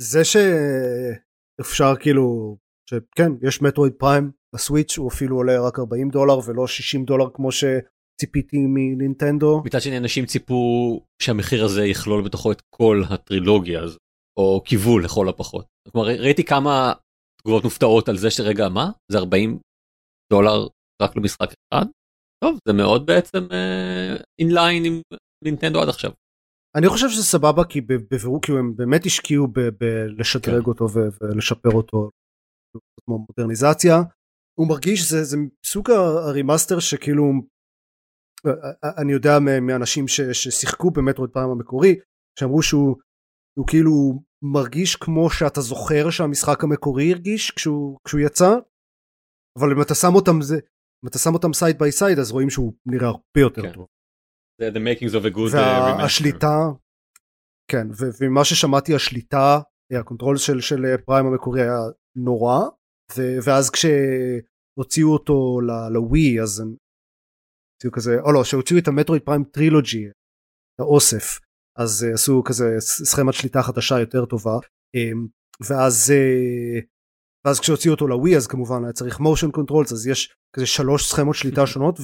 זה 0.00 0.20
שאפשר 0.24 1.96
כאילו 2.00 2.56
שכן 2.90 3.32
יש 3.42 3.62
מטרואיד 3.62 3.92
פריים 3.92 4.30
הסוויץ' 4.54 4.98
הוא 4.98 5.08
אפילו 5.08 5.36
עולה 5.36 5.60
רק 5.60 5.78
40 5.78 6.10
דולר 6.10 6.38
ולא 6.46 6.66
60 6.66 7.04
דולר 7.04 7.26
כמו 7.34 7.48
שציפיתי 7.52 8.56
מנינטנדו. 8.66 9.62
מצד 9.64 9.80
שני 9.80 9.98
אנשים 9.98 10.26
ציפו 10.26 11.00
שהמחיר 11.22 11.64
הזה 11.64 11.86
יכלול 11.86 12.24
בתוכו 12.24 12.52
את 12.52 12.62
כל 12.70 13.02
הטרילוגיה 13.10 13.82
הזאת 13.82 14.07
או 14.38 14.62
כיוול 14.64 15.04
לכל 15.04 15.28
הפחות. 15.28 15.66
כלומר 15.92 16.08
ראיתי 16.08 16.44
כמה 16.44 16.92
תגובות 17.42 17.64
מופתעות 17.64 18.08
על 18.08 18.16
זה 18.16 18.30
שרגע 18.30 18.68
מה 18.68 18.90
זה 19.12 19.18
40 19.18 19.58
דולר 20.32 20.66
רק 21.02 21.16
למשחק 21.16 21.48
אחד. 21.50 21.86
טוב 22.44 22.58
זה 22.68 22.72
מאוד 22.72 23.06
בעצם 23.06 23.38
in 24.40 24.54
line 24.54 24.82
אה, 24.82 24.86
עם 24.86 25.00
נינטנדו 25.44 25.82
עד 25.82 25.88
עכשיו. 25.88 26.10
אני 26.76 26.88
חושב 26.88 27.08
שזה 27.08 27.22
סבבה 27.22 27.64
כי 27.64 27.80
בבירור 27.80 28.42
כאילו 28.42 28.58
הם 28.58 28.76
באמת 28.76 29.06
השקיעו 29.06 29.48
בלשדרג 29.78 30.64
כן. 30.64 30.70
אותו 30.70 30.86
ולשפר 30.92 31.70
אותו 31.70 32.10
כמו 33.04 33.18
מודרניזציה. 33.18 33.96
הוא 34.58 34.68
מרגיש 34.68 35.10
זה, 35.10 35.24
זה 35.24 35.36
סוג 35.66 35.90
ה 35.90 36.00
remaster 36.00 36.78
שכאילו 36.80 37.24
אני 39.02 39.12
יודע 39.12 39.38
מאנשים 39.62 40.08
ש, 40.08 40.20
ששיחקו 40.20 40.90
ב 40.90 40.95
Metroid 40.95 41.30
פעם 41.30 41.50
המקורי 41.50 41.96
שאמרו 42.38 42.62
שהוא 42.62 42.96
כאילו 43.66 44.22
מרגיש 44.42 44.96
כמו 44.96 45.30
שאתה 45.30 45.60
זוכר 45.60 46.10
שהמשחק 46.10 46.64
המקורי 46.64 47.12
הרגיש 47.12 47.50
כשהוא, 47.50 47.98
כשהוא 48.04 48.20
יצא 48.20 48.50
אבל 49.58 49.72
אם 49.72 49.82
אתה 49.82 49.94
שם 49.94 50.14
אותם 50.14 50.42
זה 50.42 50.56
אם 51.04 51.08
אתה 51.08 51.18
שם 51.18 51.34
אותם 51.34 51.52
side 51.52 51.78
by 51.78 51.92
side 51.92 52.18
אז 52.18 52.30
רואים 52.30 52.50
שהוא 52.50 52.72
נראה 52.86 53.08
הרבה 53.08 53.40
יותר 53.40 53.62
כן. 53.62 53.72
טוב. 53.72 53.86
The 54.62 54.76
makings 54.76 55.12
of 55.12 55.32
a 55.32 55.36
good 55.36 55.54
והשליטה 55.54 56.56
כן 57.70 57.86
ומה 58.20 58.44
ששמעתי 58.44 58.94
השליטה 58.94 59.60
ה 60.00 60.05
control 60.05 60.36
של, 60.36 60.60
של 60.60 60.96
Prime 61.04 61.26
המקורי 61.26 61.62
היה 61.62 61.78
נורא 62.16 62.58
ו- 63.16 63.38
ואז 63.44 63.70
כשהוציאו 63.70 65.12
אותו 65.12 65.60
לווי 65.90 66.40
אז 66.42 66.60
הם 66.60 66.76
הוציאו 67.74 67.92
כזה 67.92 68.20
או 68.20 68.32
לא 68.32 68.44
שהוציאו 68.44 68.78
את 68.78 68.88
המטרואיד 68.88 69.22
פריים 69.22 69.44
טרילוגי 69.44 70.08
האוסף 70.80 71.40
אז 71.78 72.06
uh, 72.08 72.14
עשו 72.14 72.42
כזה 72.44 72.64
סכמת 72.80 73.34
שליטה 73.34 73.62
חדשה 73.62 74.00
יותר 74.00 74.24
טובה 74.24 74.56
um, 74.96 75.28
ואז 75.60 76.12
uh, 76.12 76.84
ואז 77.46 77.60
כשהוציאו 77.60 77.94
אותו 77.94 78.08
לווי 78.08 78.36
אז 78.36 78.46
כמובן 78.46 78.84
היה 78.84 78.92
צריך 78.92 79.16
motion 79.16 79.56
controls 79.56 79.92
אז 79.92 80.06
יש 80.06 80.34
כזה 80.56 80.66
שלוש 80.66 81.10
סכמות 81.10 81.34
שליטה 81.34 81.66
שונות 81.72 81.98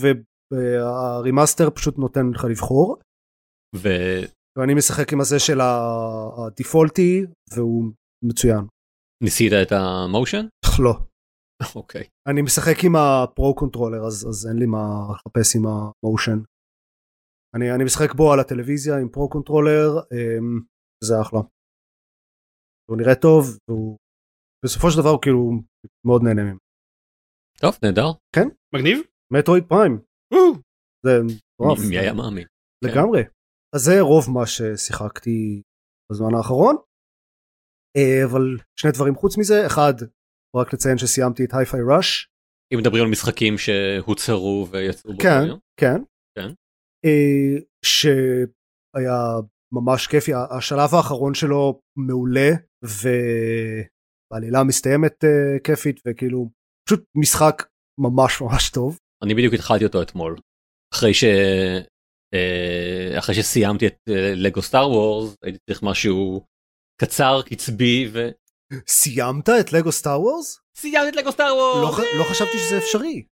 והרימאסטר 0.52 1.70
פשוט 1.70 1.98
נותן 1.98 2.30
לך 2.34 2.44
לבחור. 2.44 2.98
ו... 3.76 3.88
ואני 4.58 4.74
משחק 4.74 5.12
עם 5.12 5.20
הזה 5.20 5.38
של 5.38 5.60
הדיפולטי 5.60 7.24
והוא 7.54 7.84
מצוין. 8.24 8.64
ניסית 9.22 9.52
את 9.52 9.72
המושן? 9.72 10.46
לא. 10.78 10.94
אוקיי. 11.74 12.02
okay. 12.02 12.30
אני 12.30 12.42
משחק 12.42 12.84
עם 12.84 12.96
ה 12.96 13.11
Pro 13.11 13.54
Controller 13.54 14.06
אז, 14.06 14.26
אז 14.28 14.46
אין 14.46 14.56
לי 14.56 14.66
מה 14.66 15.06
לחפש 15.10 15.56
עם 15.56 15.62
ה 15.66 15.75
motion. 15.75 16.38
אני, 17.54 17.74
אני 17.74 17.84
משחק 17.84 18.14
בו 18.14 18.32
על 18.32 18.40
הטלוויזיה 18.40 18.98
עם 18.98 19.08
Pro 19.08 19.28
Controller 19.28 19.88
אמ, 20.12 20.60
זה 21.04 21.14
אחלה. 21.20 21.40
הוא 22.90 22.96
נראה 22.96 23.14
טוב 23.14 23.58
והוא 23.68 23.98
בסופו 24.64 24.90
של 24.90 24.98
דבר 25.00 25.10
הוא 25.10 25.22
כאילו 25.22 25.50
מאוד 26.06 26.22
נהנה 26.22 26.42
ממנו. 26.42 26.58
טוב 27.60 27.78
נהדר. 27.82 28.08
כן. 28.34 28.48
מגניב. 28.74 28.98
Metroid 29.32 29.64
Prime. 29.68 30.00
זה 31.04 31.10
מטורף. 31.24 31.78
מי 31.88 31.98
היה 31.98 32.12
מאמין. 32.12 32.46
לגמרי. 32.84 33.22
אז 33.74 33.80
זה 33.80 34.00
רוב 34.00 34.24
מה 34.34 34.46
ששיחקתי 34.46 35.62
בזמן 36.12 36.34
האחרון. 36.36 36.76
אה, 37.96 38.24
אבל 38.24 38.42
שני 38.80 38.90
דברים 38.92 39.14
חוץ 39.14 39.38
מזה 39.38 39.66
אחד 39.66 39.94
רק 40.56 40.72
לציין 40.74 40.98
שסיימתי 40.98 41.44
את 41.44 41.50
הייפיי 41.54 41.80
ראש. 41.96 42.28
אם 42.74 42.78
מדברים 42.78 43.04
על 43.04 43.10
משחקים 43.10 43.54
שהוצהרו 43.58 44.66
ויצאו 44.70 45.10
כן, 45.22 45.48
יום. 45.48 45.58
כן. 45.80 45.98
אה, 47.04 47.60
שהיה 47.84 49.40
ממש 49.72 50.06
כיפי 50.06 50.32
השלב 50.50 50.94
האחרון 50.94 51.34
שלו 51.34 51.80
מעולה 51.96 52.50
והעלילה 52.84 54.64
מסתיימת 54.64 55.24
אה, 55.24 55.58
כיפית 55.64 56.00
וכאילו 56.06 56.50
פשוט 56.88 57.04
משחק 57.16 57.62
ממש 58.00 58.40
ממש 58.40 58.70
טוב. 58.70 58.98
אני 59.24 59.34
בדיוק 59.34 59.54
התחלתי 59.54 59.84
אותו 59.84 60.02
אתמול 60.02 60.36
אחרי 60.94 61.14
ש... 61.14 61.24
אחרי 63.18 63.34
שסיימתי 63.34 63.86
את 63.86 63.96
לגו 64.36 64.62
סטאר 64.62 64.90
וורס 64.90 65.36
הייתי 65.44 65.58
צריך 65.70 65.82
משהו 65.82 66.44
קצר 67.00 67.42
קצבי 67.46 68.08
ו... 68.12 68.28
סיימת 68.88 69.48
את 69.48 69.72
לגו 69.72 69.92
סטאר 69.92 70.20
וורס? 70.20 70.60
סיימתי 70.76 71.08
את 71.08 71.16
לגו 71.16 71.32
סטאר 71.32 71.54
וורס! 71.56 71.98
לא, 71.98 72.04
לא 72.18 72.24
חשבתי 72.30 72.58
שזה 72.58 72.78
אפשרי. 72.78 73.26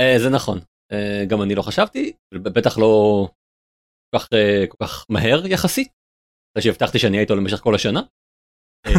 זה 0.00 0.30
נכון 0.30 0.58
גם 1.28 1.42
אני 1.42 1.54
לא 1.54 1.62
חשבתי 1.62 2.12
בטח 2.34 2.78
לא 2.78 3.28
כל 4.10 4.18
כך, 4.18 4.24
uh, 4.26 4.66
כל 4.68 4.86
כך 4.86 5.06
מהר 5.08 5.46
יחסית. 5.46 5.88
אחרי 6.54 6.62
שהבטחתי 6.62 6.98
שאני 6.98 7.12
אהיה 7.12 7.22
איתו 7.22 7.36
למשך 7.36 7.56
כל 7.56 7.74
השנה. 7.74 8.00
um, 8.86 8.90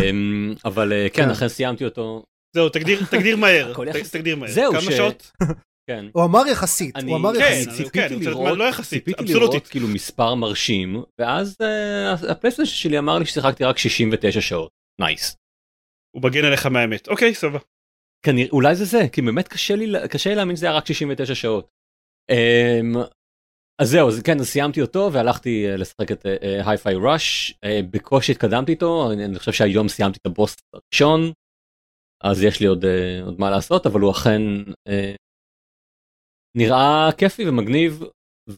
אבל 0.65 0.91
uh, 0.91 1.09
כן, 1.13 1.23
כן 1.23 1.29
אחרי 1.29 1.49
סיימתי 1.49 1.85
אותו. 1.85 2.23
זהו 2.55 2.69
תגדיר 2.69 2.99
תגדיר 3.11 3.37
מהר 3.37 3.73
תגדיר 4.11 4.35
מהר 4.35 4.51
זהו 4.51 4.71
כמה 4.71 4.91
שעות. 4.91 5.31
כן. 5.89 6.05
הוא 6.13 6.25
אמר 6.25 6.47
יחסית, 6.51 6.95
אני, 6.95 7.11
הוא 7.11 7.17
אמר 7.17 7.33
כן, 7.33 7.39
יחסית. 7.39 7.69
ציפיתי 7.69 8.15
כן, 8.15 8.29
לראות, 8.29 8.57
לא 8.57 8.63
יחסית, 8.63 9.05
ציפיתי 9.05 9.33
לראות 9.33 9.67
כאילו 9.67 9.87
מספר 9.87 10.35
מרשים, 10.35 11.03
ואז 11.19 11.57
אה, 11.61 12.31
הפלייסטיישן 12.31 12.75
שלי 12.75 12.99
אמר 12.99 13.19
לי 13.19 13.25
ששיחקתי 13.25 13.63
רק 13.63 13.77
69 13.77 14.41
שעות. 14.41 14.69
nice. 15.01 15.35
הוא 16.15 16.23
מגן 16.23 16.45
עליך 16.45 16.65
מהאמת. 16.65 17.07
אוקיי, 17.07 17.33
סבבה. 17.33 17.59
כנראה, 18.25 18.49
אולי 18.51 18.75
זה 18.75 18.85
זה, 18.85 18.99
כי 19.11 19.21
באמת 19.21 19.47
קשה 19.47 19.75
לי, 19.75 19.93
קשה 20.11 20.29
לי 20.29 20.35
להאמין 20.35 20.55
שזה 20.55 20.65
היה 20.65 20.77
רק 20.77 20.85
69 20.85 21.35
שעות. 21.35 21.78
אמ, 22.29 22.97
אז 23.81 23.89
זהו, 23.89 24.07
אז 24.07 24.21
כן, 24.21 24.39
אז 24.39 24.47
סיימתי 24.47 24.81
אותו 24.81 25.09
והלכתי 25.13 25.65
אה, 25.67 25.77
לשחק 25.77 26.11
את 26.11 26.25
Hi-Fi 26.65 26.95
אה, 26.95 26.99
Rush, 26.99 27.51
אה, 27.51 27.57
בקושי 27.91 28.31
התקדמתי 28.31 28.71
איתו, 28.71 29.11
אני, 29.11 29.25
אני 29.25 29.39
חושב 29.39 29.51
שהיום 29.51 29.87
סיימתי 29.87 30.19
את 30.21 30.25
הבוס 30.25 30.55
הראשון, 30.73 31.31
אז 32.23 32.43
יש 32.43 32.59
לי 32.59 32.65
עוד, 32.67 32.83
uh, 32.83 33.25
עוד 33.25 33.39
מה 33.39 33.49
לעשות, 33.49 33.85
אבל 33.85 33.99
הוא 33.99 34.11
אכן 34.11 34.41
uh, 34.89 35.15
נראה 36.57 37.09
כיפי 37.17 37.49
ומגניב 37.49 38.03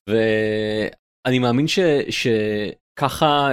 ואני 0.10 1.40
מאמין 1.40 1.68
ש, 1.68 1.80
שככה 2.10 3.50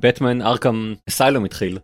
בטמן 0.00 0.42
ארכם 0.42 0.74
אסיילום 1.08 1.44
התחיל 1.44 1.78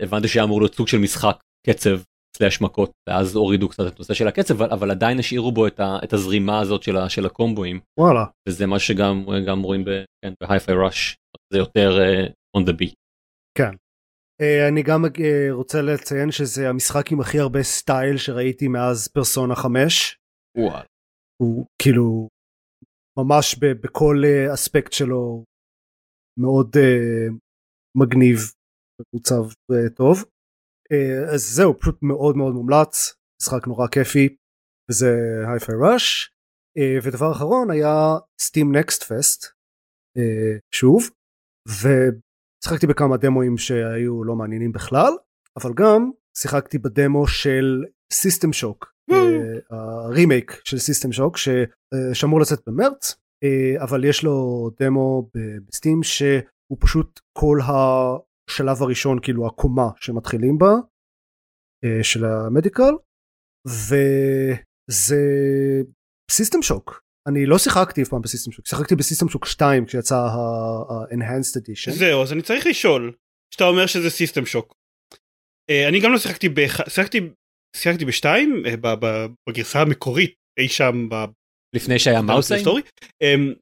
הבנתי 0.00 0.28
שהיה 0.28 0.44
אמור 0.44 0.60
להיות 0.60 0.74
סוג 0.74 0.88
של 0.88 0.98
משחק 0.98 1.36
קצב 1.66 2.00
סלאש 2.36 2.60
מכות 2.60 2.90
ואז 3.08 3.36
הורידו 3.36 3.68
קצת 3.68 3.86
את 3.86 3.96
הנושא 3.96 4.14
של 4.14 4.28
הקצב 4.28 4.62
אבל, 4.62 4.70
אבל 4.70 4.90
עדיין 4.90 5.18
השאירו 5.18 5.52
בו 5.52 5.66
את, 5.66 5.80
ה, 5.80 5.98
את 6.04 6.12
הזרימה 6.12 6.60
הזאת 6.60 6.82
של, 6.82 6.96
ה, 6.96 7.08
של 7.08 7.26
הקומבואים 7.26 7.80
וואלה 8.00 8.24
וזה 8.48 8.66
מה 8.66 8.78
שגם 8.78 9.24
גם 9.46 9.62
רואים 9.62 9.84
כן, 10.24 10.32
בהייפיי 10.40 10.74
ראש 10.74 11.16
זה 11.52 11.58
יותר 11.58 11.90
uh, 11.98 12.60
on 12.60 12.64
the 12.68 12.72
beat. 12.72 12.94
כן. 13.58 13.70
אה, 14.42 14.68
אני 14.68 14.82
גם 14.82 15.04
אה, 15.04 15.08
רוצה 15.52 15.82
לציין 15.82 16.30
שזה 16.30 16.68
המשחק 16.68 17.12
עם 17.12 17.20
הכי 17.20 17.38
הרבה 17.38 17.62
style 17.62 18.16
שראיתי 18.16 18.68
מאז 18.68 19.08
פרסונה 19.08 19.54
5. 19.54 20.16
וואלה. 20.58 20.84
הוא 21.42 21.66
כאילו 21.82 22.28
ממש 23.18 23.58
ב- 23.60 23.80
בכל 23.82 24.16
אה, 24.24 24.54
אספקט 24.54 24.92
שלו 24.92 25.44
מאוד 26.40 26.76
אה, 26.76 27.32
מגניב 27.96 28.38
ומעוצב 29.00 29.52
אה, 29.72 29.90
טוב. 29.96 30.24
אה, 30.92 31.34
אז 31.34 31.42
זהו 31.54 31.80
פשוט 31.80 31.98
מאוד 32.02 32.36
מאוד 32.36 32.54
מומלץ 32.54 33.14
משחק 33.42 33.66
נורא 33.66 33.86
כיפי 33.86 34.36
וזה 34.90 35.14
Hi-Fi 35.48 35.74
Rush. 35.80 36.30
אה, 36.78 37.06
ודבר 37.06 37.32
אחרון 37.32 37.70
היה 37.70 38.16
Steam 38.40 38.76
Next 38.76 39.02
Fest 39.02 39.46
שוב 40.74 41.10
ושיחקתי 41.68 42.86
בכמה 42.86 43.16
demo-ים 43.16 43.58
שהיו 43.58 44.24
לא 44.24 44.34
מעניינים 44.34 44.72
בכלל 44.72 45.12
אבל 45.56 45.72
גם 45.74 46.10
שיחקתי 46.38 46.78
בדמו 46.78 47.26
של 47.26 47.84
System 48.12 48.52
Shock 48.52 48.92
ה 49.70 49.83
remake 49.83 50.60
של 50.64 50.78
System 50.78 51.12
Shock 51.12 51.36
שאמור 52.12 52.40
לצאת 52.40 52.60
במרץ 52.66 53.16
אה, 53.44 53.82
אבל 53.82 54.04
יש 54.04 54.24
לו 54.24 54.70
demo 54.80 55.30
ב 55.68 55.74
Steam 55.74 56.02
שהוא 56.02 56.76
פשוט 56.80 57.20
כל 57.38 57.58
השלב 58.50 58.82
הראשון 58.82 59.18
כאילו 59.22 59.46
הקומה 59.46 59.88
שמתחילים 60.00 60.58
בה 60.58 60.72
אה, 61.84 62.04
של 62.04 62.24
ה 62.24 62.32
medical 62.32 62.92
וזה 63.66 65.22
System 66.30 66.62
Shock 66.62 67.02
אני 67.28 67.46
לא 67.46 67.58
שיחקתי 67.58 68.02
אף 68.02 68.08
פעם 68.08 68.22
ב 68.22 68.26
System 68.26 68.52
Shock 68.52 68.66
שיחקתי 68.66 68.94
ב 68.96 69.01
System 69.01 69.28
Shock 69.28 69.46
2 69.46 69.86
כשיצא 69.86 70.16
ה-enhanced 70.16 71.60
edition. 71.60 71.90
זהו 71.90 72.22
אז 72.22 72.32
אני 72.32 72.42
צריך 72.42 72.66
לשאול 72.66 73.12
שאתה 73.54 73.64
אומר 73.64 73.86
שזה 73.86 74.10
System 74.10 74.46
Shock. 74.46 74.74
אה, 75.70 75.88
אני 75.88 76.00
גם 76.00 76.12
לא 76.12 76.18
שיחקתי 76.18 76.48
ב... 76.48 76.54
שיחקתי 76.88 77.20
שיחקתי 77.76 78.04
בשתיים 78.04 78.62
בגרסה 79.48 79.80
המקורית 79.80 80.34
אי 80.58 80.68
שם 80.68 81.08
לפני 81.74 81.98
שהיה 81.98 82.22
mouse 82.22 82.48
aim 82.48 82.64
אמ, 83.22 83.52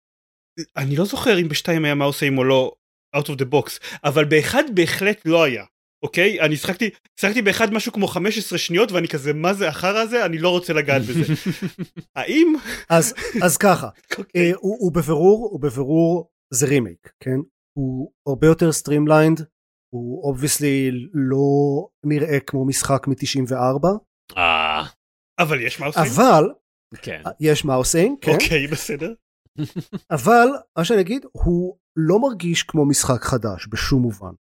אני 0.77 0.97
לא 0.97 1.05
זוכר 1.05 1.41
אם 1.41 1.49
בשתיים 1.49 1.85
היה 1.85 1.95
mouse 1.95 2.22
aim 2.22 2.39
או 2.39 2.45
לא 2.45 2.73
out 3.15 3.27
of 3.27 3.35
the 3.35 3.53
box 3.53 3.79
אבל 4.05 4.25
באחד 4.25 4.65
בהחלט 4.75 5.21
לא 5.25 5.45
היה 5.45 5.65
אוקיי 6.05 6.41
אני 6.41 6.57
שחקתי 6.57 6.91
שחקתי 7.21 7.43
באחד 7.43 7.73
משהו 7.73 7.93
כמו 7.93 8.07
15 8.07 8.59
שניות 8.59 8.93
ואני 8.93 9.09
כזה 9.09 9.33
מה 9.33 9.55
זה 9.55 9.69
החרא 9.69 9.97
הזה 9.97 10.25
אני 10.25 10.39
לא 10.39 10.49
רוצה 10.49 10.73
לגעת 10.73 11.03
בזה 11.03 11.35
האם 12.17 12.55
אז 12.91 13.15
אז 13.43 13.57
ככה 13.57 13.89
okay. 13.89 14.17
אוקיי. 14.19 14.53
אה, 14.53 14.57
הוא, 14.57 14.77
הוא 14.81 14.93
בבירור 14.93 15.49
הוא 15.53 15.61
בבירור 15.61 16.31
זה 16.53 16.67
רימייק 16.67 17.13
כן 17.21 17.37
הוא 17.79 18.13
הרבה 18.27 18.47
יותר 18.47 18.73
streamlined 18.73 19.41
הוא 19.95 20.23
obviously 20.23 20.91
לא 21.13 21.39
נראה 22.07 22.41
כמו 22.41 22.65
משחק 22.65 23.07
מ-94. 23.07 23.87
אה. 24.37 24.85
אבל 25.39 25.61
יש 25.61 25.81
מה 25.81 25.87
עושים? 25.87 26.03
אבל 26.03 26.45
כן. 27.03 27.23
יש 27.41 27.65
מה 27.65 27.75
עושים, 27.75 28.17
כן. 28.21 28.33
אוקיי 28.33 28.67
בסדר. 28.67 29.13
אבל 30.11 30.49
מה 30.79 30.85
שאני 30.85 31.01
אגיד 31.01 31.27
הוא 31.33 31.77
לא 31.97 32.21
מרגיש 32.21 32.63
כמו 32.63 32.87
משחק 32.87 33.23
חדש 33.23 33.69
בשום 33.71 34.03
מובן. 34.03 34.33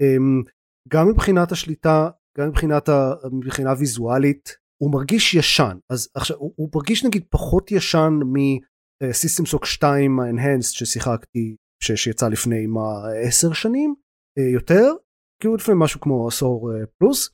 אמ, 0.00 0.42
גם 0.88 1.08
מבחינת 1.08 1.52
השליטה 1.52 2.10
גם 2.38 2.48
מבחינת 2.48 2.88
מבחינה 3.32 3.70
ויזואלית 3.78 4.56
הוא 4.82 4.92
מרגיש 4.92 5.34
ישן. 5.34 5.78
אז 5.90 6.08
עכשיו 6.14 6.36
הוא, 6.36 6.52
הוא 6.56 6.70
מרגיש 6.74 7.04
נגיד 7.04 7.24
פחות 7.30 7.70
ישן 7.70 8.12
מסיסטם 8.32 9.46
סוק 9.46 9.64
2 9.64 10.20
האנהנסט 10.20 10.74
ששיחקתי 10.74 11.56
שיצא 11.82 12.28
לפני 12.28 12.66
מה 12.66 13.10
עשר 13.26 13.52
שנים? 13.52 13.94
אה, 14.38 14.52
יותר? 14.52 14.92
כאילו 15.40 15.56
לפני 15.56 15.74
משהו 15.78 16.00
כמו 16.00 16.28
עשור 16.28 16.72
אה, 16.72 16.86
פלוס. 16.98 17.30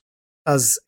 אז 0.49 0.79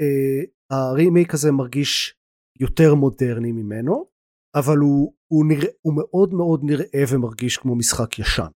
הרימייק 0.70 1.34
הזה 1.34 1.52
מרגיש 1.52 2.14
יותר 2.60 2.94
מודרני 2.94 3.52
ממנו 3.52 4.06
אבל 4.54 4.78
הוא, 4.78 5.14
הוא, 5.32 5.46
נראה, 5.48 5.68
הוא 5.82 5.94
מאוד 5.96 6.34
מאוד 6.34 6.60
נראה 6.62 7.04
ומרגיש 7.08 7.56
כמו 7.56 7.76
משחק 7.76 8.18
ישן. 8.18 8.48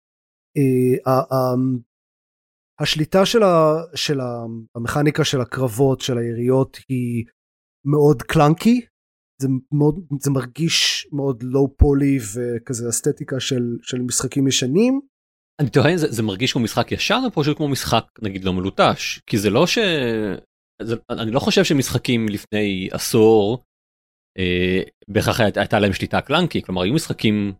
Uh, 0.58 1.08
uh, 1.08 1.32
uh, 1.32 1.80
השליטה 2.80 3.26
של, 3.26 3.42
ה, 3.42 3.74
של 3.94 4.20
ה, 4.20 4.44
המכניקה 4.74 5.24
של 5.24 5.40
הקרבות 5.40 6.00
של 6.00 6.18
היריות 6.18 6.78
היא 6.88 7.24
מאוד 7.84 8.22
קלנקי 8.22 8.80
זה 9.42 9.48
מאוד 9.72 10.06
זה 10.20 10.30
מרגיש 10.30 11.08
מאוד 11.12 11.42
לואו 11.42 11.76
פולי 11.76 12.18
וכזה 12.34 12.88
אסתטיקה 12.88 13.40
של, 13.40 13.76
של 13.82 14.00
משחקים 14.00 14.48
ישנים. 14.48 15.00
אני 15.60 15.70
טוען 15.70 15.96
זה, 15.96 16.06
זה 16.10 16.22
מרגיש 16.22 16.52
כמו 16.52 16.62
משחק 16.62 16.92
ישר 16.92 17.20
או 17.24 17.30
פשוט 17.30 17.56
כמו 17.56 17.68
משחק 17.68 18.04
נגיד 18.22 18.44
לא 18.44 18.52
מלוטש? 18.52 19.18
כי 19.26 19.38
זה 19.38 19.50
לא 19.50 19.66
ש... 19.66 19.78
זה, 20.82 20.96
אני 21.10 21.30
לא 21.30 21.40
חושב 21.40 21.64
שמשחקים 21.64 22.28
לפני 22.28 22.88
עשור 22.92 23.64
אה, 24.38 24.82
בהכרח 25.08 25.40
הייתה, 25.40 25.78
להם 25.78 25.92
שליטה 25.92 26.20
קלנקי 26.20 26.62
כלומר 26.62 26.82
היו 26.82 26.94
משחקים 26.94 27.52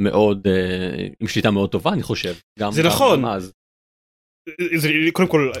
מאוד 0.00 0.46
אה, 0.46 1.06
עם 1.20 1.28
שליטה 1.28 1.50
מאוד 1.50 1.70
טובה 1.70 1.92
אני 1.92 2.02
חושב 2.02 2.34
גם 2.58 2.72
זה 2.72 2.82
גם, 2.82 2.88
נכון 2.88 3.24
אז. 3.24 3.52
זה, 4.76 4.88
קודם 5.12 5.28
כל 5.28 5.52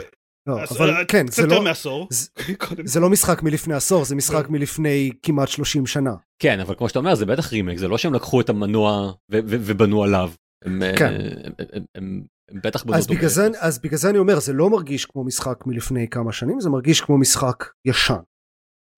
לא, 0.48 0.62
אז, 0.62 0.76
אבל 0.76 0.90
אה, 0.90 1.04
כן 1.04 1.26
זה 1.26 1.46
לא, 1.46 1.62
מעשור 1.62 2.08
זה, 2.10 2.28
זה 2.92 3.00
לא 3.00 3.10
משחק 3.10 3.42
מלפני 3.42 3.74
עשור 3.74 4.04
זה 4.04 4.16
משחק 4.16 4.46
כן. 4.46 4.52
מלפני 4.52 5.10
כמעט 5.22 5.48
30 5.48 5.86
שנה 5.86 6.14
כן 6.42 6.60
אבל 6.60 6.74
כמו 6.74 6.88
שאתה 6.88 6.98
אומר 6.98 7.14
זה 7.14 7.26
בטח 7.26 7.52
רימייק 7.52 7.78
זה 7.78 7.88
לא 7.88 7.98
שהם 7.98 8.14
לקחו 8.14 8.40
את 8.40 8.48
המנוע 8.48 9.12
ובנו 9.30 10.02
עליו. 10.02 10.30
הם, 10.64 10.82
כן. 10.98 11.12
הם, 11.44 11.52
הם, 11.58 11.84
הם, 11.94 12.22
הם 12.50 12.60
בטח 12.64 12.84
בנו 12.84 12.96
אז 12.96 13.02
אותו 13.02 13.14
בגלל, 13.14 13.28
זה. 13.28 13.48
אז 13.58 13.78
בגלל 13.78 13.98
זה 13.98 14.10
אני 14.10 14.18
אומר 14.18 14.40
זה 14.40 14.52
לא 14.52 14.70
מרגיש 14.70 15.04
כמו 15.04 15.24
משחק 15.24 15.66
מלפני 15.66 16.08
כמה 16.08 16.32
שנים 16.32 16.60
זה 16.60 16.70
מרגיש 16.70 17.00
כמו 17.00 17.18
משחק 17.18 17.64
ישן. 17.84 18.20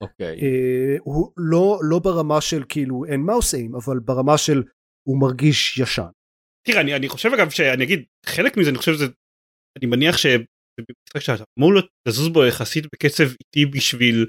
אוקיי. 0.01 0.41
אה, 0.43 0.97
הוא 1.01 1.33
לא, 1.37 1.79
לא 1.91 1.99
ברמה 1.99 2.41
של 2.41 2.65
כאילו 2.69 3.05
אין 3.05 3.21
מאוס 3.21 3.55
איים 3.55 3.75
אבל 3.75 3.99
ברמה 3.99 4.39
של 4.39 4.63
הוא 5.09 5.21
מרגיש 5.21 5.79
ישן. 5.79 6.11
תראה 6.67 6.81
אני, 6.81 6.97
אני 6.97 7.09
חושב 7.09 7.29
אגב 7.29 7.51
שאני 7.51 7.85
אגיד 7.85 8.05
חלק 8.27 8.57
מזה 8.57 8.71
אני 8.71 8.79
חושב 8.79 8.93
שזה 8.93 9.07
אני 9.79 9.87
מניח 9.87 10.17
שבמשחק 10.17 11.21
שאתה 11.21 11.45
אמור 11.59 11.73
להיות 11.73 11.89
לזוז 12.09 12.29
בו 12.29 12.45
יחסית 12.45 12.85
בקצב 12.93 13.25
איטי 13.25 13.67
בשביל 13.67 14.27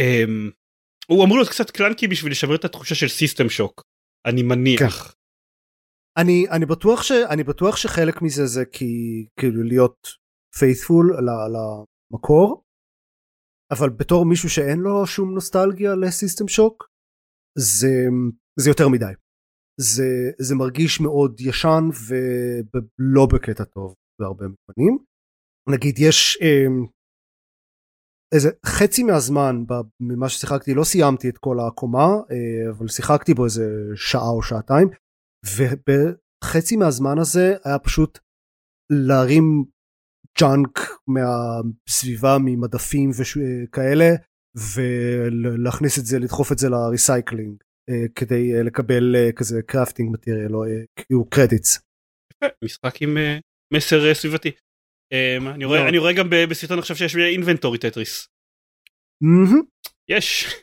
אמ, 0.00 0.50
הוא 1.08 1.24
אמור 1.24 1.36
להיות 1.36 1.50
קצת 1.50 1.70
clunky 1.70 2.08
בשביל 2.08 2.32
לשמר 2.32 2.54
את 2.54 2.64
התחושה 2.64 2.94
של 2.94 3.08
System 3.08 3.48
Shock 3.48 3.82
אני 4.26 4.42
מניח. 4.42 4.80
כן. 4.80 5.14
אני, 6.22 6.46
אני, 6.50 6.66
בטוח 6.66 7.02
ש, 7.02 7.12
אני 7.30 7.44
בטוח 7.44 7.76
שחלק 7.76 8.22
מזה 8.22 8.46
זה 8.46 8.64
כי 8.72 8.86
כאילו 9.40 9.62
להיות 9.62 10.08
faithful 10.58 11.16
למקור 11.54 12.63
אבל 13.70 13.90
בתור 13.90 14.26
מישהו 14.26 14.50
שאין 14.50 14.78
לו 14.78 15.06
שום 15.06 15.34
נוסטלגיה 15.34 15.94
ל 15.94 16.02
System 16.02 16.48
Shock 16.48 16.88
זה, 17.58 18.06
זה 18.60 18.70
יותר 18.70 18.88
מדי. 18.88 19.12
זה, 19.80 20.30
זה 20.38 20.54
מרגיש 20.54 21.00
מאוד 21.00 21.40
ישן 21.40 21.84
ולא 22.08 23.26
בקטע 23.26 23.64
טוב 23.64 23.94
בהרבה 24.20 24.44
מובנים. 24.44 24.98
נגיד 25.68 25.94
יש 25.98 26.38
אה, 26.42 26.66
איזה 28.34 28.48
חצי 28.66 29.02
מהזמן 29.02 29.64
ממה 30.00 30.28
ששיחקתי 30.28 30.74
לא 30.74 30.84
סיימתי 30.84 31.28
את 31.28 31.38
כל 31.38 31.56
הקומה 31.60 32.06
אה, 32.30 32.70
אבל 32.70 32.88
שיחקתי 32.88 33.34
בו 33.34 33.44
איזה 33.44 33.64
שעה 33.96 34.30
או 34.36 34.42
שעתיים 34.42 34.88
ובחצי 35.56 36.76
מהזמן 36.76 37.18
הזה 37.18 37.56
היה 37.64 37.78
פשוט 37.78 38.18
להרים 38.92 39.64
ג'אנק 40.40 40.78
מהסביבה 41.08 42.36
ממדפים 42.44 43.10
וכאלה 43.18 44.10
ולהכניס 44.74 45.98
את 45.98 46.06
זה 46.06 46.18
לדחוף 46.18 46.52
את 46.52 46.58
זה 46.58 46.68
ל 46.68 46.77
recycling 46.77 47.62
אה, 47.90 48.08
כדי 48.14 48.62
לקבל 48.62 49.16
אה, 49.16 49.32
כזה 49.32 49.62
crafting 49.62 50.12
material 50.12 50.54
או 50.54 50.64
כאילו 50.96 51.24
credits. 51.30 51.78
משחק 52.64 53.02
עם 53.02 53.16
אה, 53.16 53.38
מסר 53.74 54.08
אה, 54.08 54.14
סביבתי. 54.14 54.50
אמ, 55.12 55.48
אני 55.48 55.64
רואה. 55.64 55.88
אני 55.88 55.98
רואה 55.98 56.12
גם 56.12 56.30
בסרטון 56.50 56.78
עכשיו 56.78 56.96
שיש 56.96 57.16
inventory 57.16 57.78
טטריס. 57.78 58.28
יש. 60.08 60.54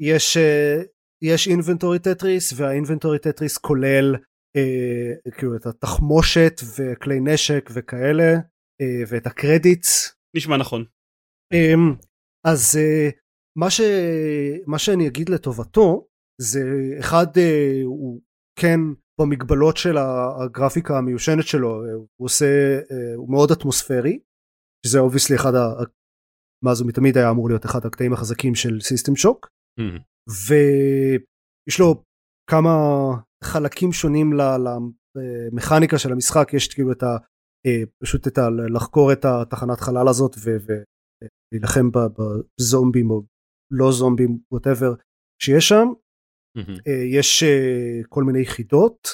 יש 0.00 0.36
אה, 0.36 0.82
יש 1.22 1.48
inventory 1.48 1.98
טטריס 1.98 2.52
וה 2.56 2.67
inventory 2.67 3.18
טטריס 3.18 3.58
כולל 3.58 4.16
אה, 4.56 5.32
כאילו 5.38 5.56
את 5.56 5.66
התחמושת 5.66 6.60
וכלי 6.78 7.20
נשק 7.20 7.70
וכאלה 7.74 8.22
אה, 8.22 8.38
ואת 9.08 9.26
ה 9.26 9.37
credits 9.37 10.16
נשמע 10.36 10.56
נכון. 10.56 10.84
אמ, 11.52 11.94
אז 12.46 12.78
אה, 12.78 13.10
מה, 13.58 13.70
ש... 13.70 13.80
מה 14.66 14.78
שאני 14.78 15.08
אגיד 15.08 15.28
לטובתו 15.28 16.08
זה 16.40 16.60
אחד 17.00 17.26
אה, 17.36 17.80
הוא 17.84 18.20
כן 18.60 18.80
במגבלות 19.20 19.76
של 19.76 19.96
הגרפיקה 19.98 20.98
המיושנת 20.98 21.46
שלו 21.46 21.84
אה, 21.84 21.92
הוא 21.94 22.26
עושה 22.26 22.46
אה, 22.90 23.14
הוא 23.16 23.30
מאוד 23.30 23.50
אטמוספרי 23.50 24.18
שזה 24.86 24.98
obviously 24.98 25.36
אחד 25.36 25.52
מאז 26.64 26.82
ומתמיד 26.82 27.16
היה 27.18 27.30
אמור 27.30 27.48
להיות 27.48 27.64
אחד 27.64 27.86
הקטעים 27.86 28.12
החזקים 28.12 28.54
של 28.54 28.80
System 28.80 29.16
Shock 29.16 29.54
Mhm. 29.80 30.00
ויש 30.48 31.80
לו 31.80 32.04
כמה 32.50 32.70
חלקים 33.44 33.92
שונים 33.92 34.32
למכניקה 35.16 35.98
של 35.98 36.12
המשחק 36.12 36.54
יש 36.54 36.68
כאילו 36.74 36.92
את 36.92 37.02
ה... 37.02 37.06
אה, 37.06 37.18
פשוט 38.02 38.26
את 38.26 38.38
ה... 38.38 38.48
לחקור 38.74 39.12
את 39.12 39.24
התחנת 39.24 39.80
חלל 39.80 40.08
הזאת 40.08 40.36
ולהילחם 40.44 41.90
בזומבים 41.92 43.10
או 43.10 43.22
לא 43.70 43.92
זומבים 43.92 44.38
whatever 44.52 44.94
שיש 45.42 45.68
שם 45.68 45.86
Mhm. 46.58 46.80
אה, 46.86 47.04
יש 47.18 47.42
אה, 47.42 48.00
כל 48.08 48.24
מיני 48.24 48.40
יחידות 48.40 49.08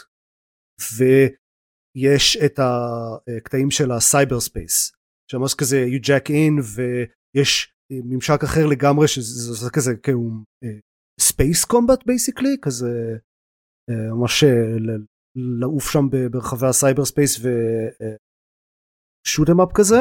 ויש 0.97 2.37
את 2.45 2.59
הקטעים 2.59 3.71
של 3.71 3.91
ה 3.91 4.41
cyberspace 4.41 4.93
שממש 5.31 5.55
כזה 5.55 5.87
you 5.93 6.01
jack 6.07 6.29
in 6.29 6.63
ויש 6.75 7.73
אה, 7.93 7.97
ממשק 8.05 8.45
אחר 8.45 8.67
לגמרי 8.67 9.09
שזה 9.09 9.55
זה 9.55 9.71
כזה 9.71 9.97
כאילו 10.03 10.31
space 11.21 11.65
combat 11.65 12.07
basically 12.07 12.57
כזה 12.63 13.17
אה, 13.91 14.15
ממש 14.15 14.45
אה, 14.45 14.77
לעוף 15.61 15.91
שם 15.91 16.07
ברחבי 16.31 16.67
ה 16.67 17.05
cyberspace 17.05 17.41
ו 19.27 19.30
shoot 19.30 19.49
'em 19.49 19.63
up 19.63 19.73
כזה. 19.75 20.01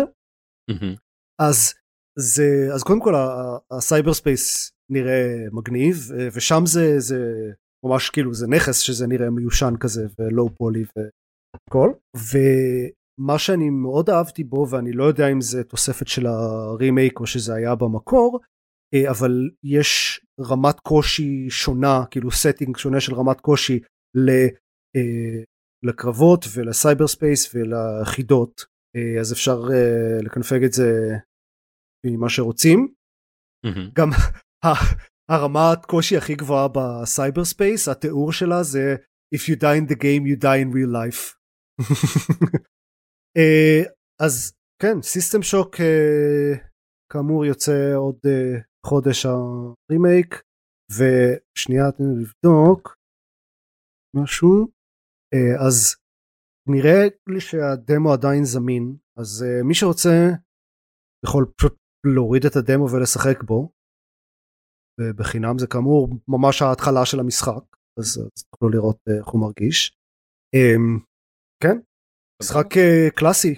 Mhm. 0.71 0.97
אז 1.41 1.73
זה 2.19 2.69
אז 2.73 2.84
קודם 2.84 2.99
כל 3.01 3.13
ה 3.71 4.13
cyberspace 4.13 4.71
נראה 4.91 5.45
מגניב 5.51 5.95
אה, 6.19 6.27
ושם 6.34 6.63
זה 6.65 6.99
זה 6.99 7.51
ממש 7.86 8.10
כאילו 8.10 8.34
זה 8.34 8.47
נכס 8.47 8.79
שזה 8.79 9.08
נראה 9.08 9.29
מיושן 9.29 9.73
כזה 9.79 10.08
ו 10.19 10.28
low 10.28 10.55
poly 10.55 10.83
והכל. 10.95 11.91
ומה 12.15 13.39
שאני 13.39 13.69
מאוד 13.69 14.10
אהבתי 14.10 14.43
בו 14.43 14.67
ואני 14.69 14.91
לא 14.91 15.03
יודע 15.03 15.27
אם 15.32 15.41
זה 15.41 15.63
תוספת 15.63 16.08
של 16.08 16.25
הרימייק 16.27 17.19
או 17.19 17.25
שזה 17.25 17.53
היה 17.53 17.75
במקור 17.75 18.39
אה, 18.93 19.12
אבל 19.12 19.49
יש 19.63 20.21
רמת 20.39 20.79
קושי 20.79 21.49
שונה 21.49 22.03
כאילו 22.12 22.29
setting 22.29 22.77
שונה 22.77 22.99
של 22.99 23.13
רמת 23.13 23.41
קושי 23.41 23.79
ל, 24.15 24.29
אה, 24.95 25.43
לקרבות 25.84 26.45
ול 26.55 27.07
cyberspace 27.07 27.55
ולחידות 27.55 28.65
אז 29.19 29.34
אפשר 29.34 29.60
אה, 29.73 30.21
לקנפג 30.23 30.63
את 30.63 30.73
זה 30.73 30.91
כמה 32.05 32.29
שרוצים. 32.30 32.93
גם 33.93 34.10
הרמת 35.32 35.86
קושי 35.86 36.17
הכי 36.17 36.36
גבוהה 36.36 36.67
ב 36.67 37.45
cyberspace 37.45 37.88
התיאור 37.88 38.32
שלה 38.32 38.63
זה 38.63 38.95
If 39.36 39.47
you 39.47 39.56
die 39.56 39.78
in 39.78 39.86
the 39.86 39.95
game 39.95 40.25
you 40.25 40.36
die 40.36 40.60
in 40.63 40.71
real 40.71 40.91
life. 41.02 41.36
אה, 43.38 43.82
אז 44.21 44.54
כן 44.82 45.02
סיסטם 45.02 45.41
שוק 45.41 45.75
כאמור 47.12 47.45
יוצא 47.45 47.93
עוד 47.95 48.15
אה, 48.25 48.60
חודש 48.86 49.25
הרימייק 49.25 50.41
ושנייה 50.91 51.86
לי 51.99 52.06
לבדוק 52.23 52.95
משהו 54.15 54.67
אה, 55.34 55.67
אז 55.67 55.95
נראה 56.69 57.01
לי 57.34 57.41
שהדמו 57.41 58.13
עדיין 58.13 58.43
זמין 58.43 58.95
אז 59.19 59.45
אה, 59.47 59.63
מי 59.63 59.75
שרוצה 59.75 60.29
יכול 61.25 61.45
פשוט 61.58 61.75
להוריד 62.15 62.45
את 62.45 62.55
הדמו 62.55 62.86
ולשחק 62.89 63.43
בו. 63.43 63.71
בחינם 65.19 65.58
זה 65.58 65.67
כאמור 65.67 66.10
ממש 66.27 66.62
ההתחלה 66.62 67.05
של 67.05 67.19
המשחק 67.19 67.63
אז, 67.99 68.08
אז 68.36 68.43
תוכלו 68.51 68.69
לראות 68.69 68.97
אה, 69.10 69.17
איך 69.17 69.27
הוא 69.27 69.41
מרגיש. 69.41 69.97
אמ, 70.55 70.99
כן 71.63 71.77
משחק 72.41 72.77
אה, 72.77 73.08
קלאסי 73.15 73.55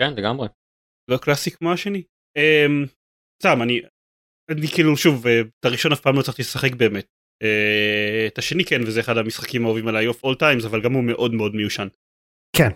כן 0.00 0.10
לגמרי. 0.16 0.48
לא 1.10 1.16
קלאסי 1.16 1.50
כמו 1.50 1.72
השני. 1.72 2.02
אמ, 2.36 2.84
סתם 3.42 3.62
אני 3.62 3.80
אני 4.50 4.68
כאילו 4.74 4.96
שוב 4.96 5.26
אה, 5.26 5.40
את 5.40 5.64
הראשון 5.64 5.92
אף 5.92 6.00
פעם 6.00 6.14
לא 6.14 6.20
הצלחתי 6.20 6.42
לשחק 6.42 6.74
באמת. 6.78 7.06
אה, 7.42 8.26
את 8.28 8.38
השני 8.38 8.64
כן 8.64 8.80
וזה 8.86 9.00
אחד 9.00 9.16
המשחקים 9.16 9.64
האהובים 9.64 9.88
עליי 9.88 10.08
of 10.08 10.18
all 10.24 10.36
times 10.40 10.66
אבל 10.68 10.82
גם 10.84 10.92
הוא 10.92 11.04
מאוד 11.04 11.32
מאוד 11.34 11.52
מיושן. 11.54 11.88
כן. 12.56 12.70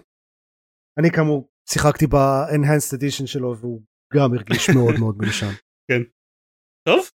אני 0.99 1.11
כאמור 1.11 1.49
שיחקתי 1.71 2.07
ב-enhanced 2.07 2.97
edition 2.97 3.27
שלו 3.27 3.57
והוא 3.57 3.83
גם 4.15 4.35
הרגיש 4.35 4.71
מאוד 4.77 4.95
מאוד 4.99 5.17
מיושן. 5.19 5.53
טוב? 6.89 7.11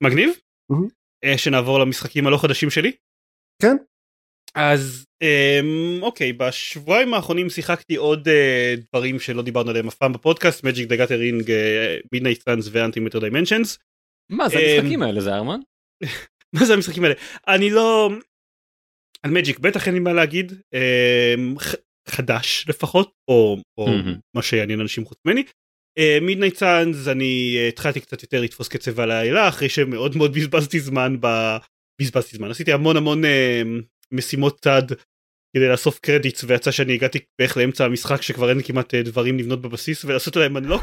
מגניב? 0.00 0.30
אה, 1.24 1.38
שנעבור 1.38 1.78
למשחקים 1.78 2.26
הלא 2.26 2.38
חדשים 2.42 2.70
שלי? 2.70 2.92
כן. 3.62 3.76
אז 4.54 5.06
אמ, 5.22 6.02
אוקיי 6.02 6.32
בשבועיים 6.32 7.14
האחרונים 7.14 7.50
שיחקתי 7.50 7.96
עוד 7.96 8.28
אה, 8.28 8.74
דברים 8.76 9.20
שלא 9.20 9.42
דיברנו 9.42 9.70
עליהם 9.70 9.88
אף 9.88 9.94
פעם 9.94 10.12
בפודקאסט 10.12 10.64
Magic 10.64 10.88
the 10.88 10.98
Gathering, 10.98 11.50
Midnight 12.12 12.42
Suns 12.42 12.68
ו 12.72 12.76
Antimatter 12.76 13.18
Dimensions. 13.20 13.78
מה 14.30 14.48
זה 14.48 14.56
אמ, 14.56 14.62
המשחקים 14.78 15.02
האלה 15.02 15.20
זה 15.20 15.34
ארמן? 15.34 15.60
מה 16.54 16.64
זה 16.64 16.74
המשחקים 16.74 17.04
האלה? 17.04 17.14
אני 17.48 17.70
לא... 17.70 18.10
על 19.24 19.30
מג'יק 19.30 19.58
בטח 19.58 19.86
אין 19.86 19.94
לי 19.94 20.00
מה 20.00 20.12
להגיד 20.12 20.52
אמ, 20.74 21.54
חדש 22.08 22.64
לפחות 22.68 23.12
או, 23.28 23.56
או 23.78 23.86
מהמם. 23.86 24.18
מה 24.36 24.42
שיעניין 24.42 24.80
אנשים 24.80 25.04
חוץ 25.04 25.18
ממני. 25.26 25.42
Midnight 26.22 26.56
Suns 26.56 27.08
אני 27.08 27.56
אה, 27.58 27.68
התחלתי 27.68 28.00
קצת 28.00 28.22
יותר 28.22 28.40
לתפוס 28.40 28.68
קצב 28.68 29.00
על 29.00 29.10
העלילה 29.10 29.48
אחרי 29.48 29.68
שמאוד 29.68 30.16
מאוד 30.16 30.34
בזבזתי 30.34 30.80
זמן 30.80 31.16
ב... 31.20 31.56
בזבזתי 32.00 32.36
זמן 32.36 32.50
עשיתי 32.50 32.72
המון 32.72 32.96
המון 32.96 33.24
אה, 33.24 33.62
משימות 34.12 34.60
צד 34.60 34.82
כדי 35.56 35.68
לאסוף 35.68 35.98
קרדיטס 35.98 36.44
ויצא 36.44 36.70
שאני 36.70 36.94
הגעתי 36.94 37.18
בערך 37.40 37.56
לאמצע 37.56 37.84
המשחק 37.84 38.22
שכבר 38.22 38.50
אין 38.50 38.62
כמעט 38.62 38.94
אה, 38.94 39.02
דברים 39.02 39.38
לבנות 39.38 39.62
בבסיס 39.62 40.04
ולעשות 40.04 40.36
להם 40.36 40.56
אנלוק 40.58 40.82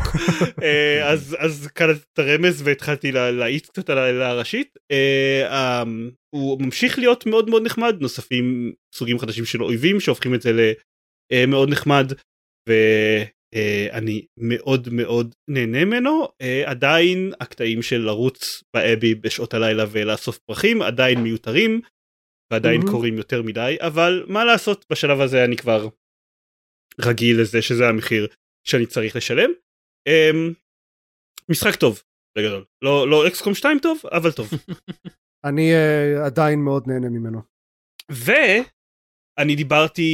אז 1.04 1.36
אז 1.40 1.68
קלטתי 1.74 2.04
את 2.14 2.20
הרמז 2.20 2.62
והתחלתי 2.66 3.12
לה- 3.12 3.32
להאיץ 3.32 3.70
קצת 3.70 3.90
על 3.90 3.98
העילה 3.98 4.30
הראשית. 4.30 4.78
אה, 4.92 5.48
אה, 5.52 5.84
הוא 6.36 6.62
ממשיך 6.62 7.00
להיות 7.00 7.26
מאוד 7.26 7.50
מאוד 7.50 7.64
נחמד. 7.66 7.96
נוספים 8.02 8.74
סוגים 8.96 9.20
חדשים 9.20 9.46
של 9.46 9.64
אויבים 9.64 10.00
שהופכים 10.00 10.36
את 10.36 10.42
זה 10.42 10.74
למאוד 11.34 11.70
נחמד 11.70 12.14
ואני 12.70 14.26
מאוד 14.38 14.88
מאוד 14.92 15.36
נהנה 15.50 15.86
ממנו. 15.86 16.28
אה, 16.42 16.64
עדיין 16.66 17.34
הקטעים 17.42 17.82
של 17.82 17.98
לרוץ 18.02 18.64
באבי 18.76 19.16
בשעות 19.16 19.54
הלילה 19.54 19.86
ולאסוף 19.92 20.38
פרחים 20.38 20.82
עדיין 20.82 21.20
מיותרים 21.20 21.82
ועדיין 22.52 22.82
Mhm. 22.82 22.92
קורים 22.92 23.18
יותר 23.18 23.42
מדי 23.42 23.78
אבל 23.80 24.26
מה 24.28 24.46
לעשות 24.46 24.86
בשלב 24.92 25.22
הזה 25.22 25.46
אני 25.46 25.58
כבר 25.58 25.88
רגיל 27.06 27.42
לזה 27.42 27.62
שזה 27.62 27.88
המחיר 27.90 28.28
שאני 28.68 28.86
צריך 28.86 29.16
לשלם. 29.16 29.50
אמ, 30.08 30.54
משחק 31.50 31.76
טוב 31.76 32.02
בגדול 32.38 32.66
לא 32.82 33.10
לא 33.10 33.28
אקסקום 33.28 33.54
2 33.56 33.80
טוב 33.80 34.00
אבל 34.12 34.32
טוב 34.32 34.50
אני 35.48 35.74
אה, 35.74 36.26
עדיין 36.26 36.60
מאוד 36.60 36.88
נהנה 36.88 37.10
ממנו. 37.10 37.42
ואני 38.12 39.56
דיברתי 39.56 40.06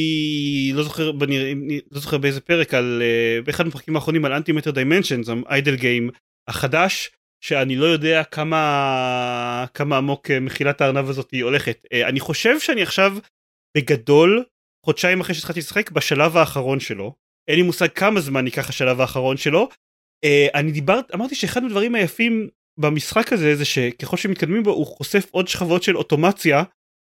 לא 0.75 0.83
זוכר 0.83 1.11
בנראה, 1.11 1.53
לא 1.91 1.99
זוכר 1.99 2.17
באיזה 2.17 2.41
פרק 2.41 2.73
על 2.73 3.01
אה, 3.01 3.41
באחד 3.45 3.67
הפרקים 3.67 3.95
האחרונים 3.95 4.25
על 4.25 4.33
אנטימטר 4.33 4.71
דיימנשנס 4.71 5.27
האיידל 5.45 5.75
גיים 5.75 6.09
החדש 6.47 7.11
שאני 7.41 7.75
לא 7.75 7.85
יודע 7.85 8.23
כמה 8.23 9.65
כמה 9.73 9.97
עמוק 9.97 10.31
אה, 10.31 10.39
מחילת 10.39 10.81
הארנב 10.81 11.09
הזאת 11.09 11.31
היא 11.31 11.43
הולכת. 11.43 11.85
אה, 11.93 12.07
אני 12.07 12.19
חושב 12.19 12.59
שאני 12.59 12.81
עכשיו 12.81 13.17
בגדול 13.77 14.45
חודשיים 14.85 15.21
אחרי 15.21 15.35
שהתחלתי 15.35 15.59
לשחק 15.59 15.91
בשלב 15.91 16.37
האחרון 16.37 16.79
שלו. 16.79 17.15
אין 17.47 17.55
לי 17.55 17.61
מושג 17.61 17.87
כמה 17.87 18.19
זמן 18.19 18.45
ייקח 18.45 18.69
השלב 18.69 19.01
האחרון 19.01 19.37
שלו. 19.37 19.69
אה, 20.23 20.47
אני 20.55 20.71
דיברת 20.71 21.15
אמרתי 21.15 21.35
שאחד 21.35 21.63
הדברים 21.63 21.95
היפים 21.95 22.49
במשחק 22.79 23.33
הזה 23.33 23.55
זה 23.55 23.65
שככל 23.65 24.17
שמתקדמים 24.17 24.63
בו 24.63 24.71
הוא 24.71 24.85
חושף 24.85 25.27
עוד 25.31 25.47
שכבות 25.47 25.83
של 25.83 25.97
אוטומציה. 25.97 26.63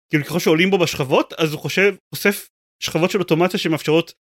כאילו 0.09 0.25
ככל 0.25 0.39
שעולים 0.39 0.69
בו 0.69 0.77
בשכבות 0.77 1.33
אז 1.33 1.53
הוא 1.53 1.61
חושב 1.61 1.95
חושף 2.15 2.49
שכבות 2.83 3.11
של 3.11 3.19
אוטומציה 3.19 3.59
שמאפשרות 3.59 4.13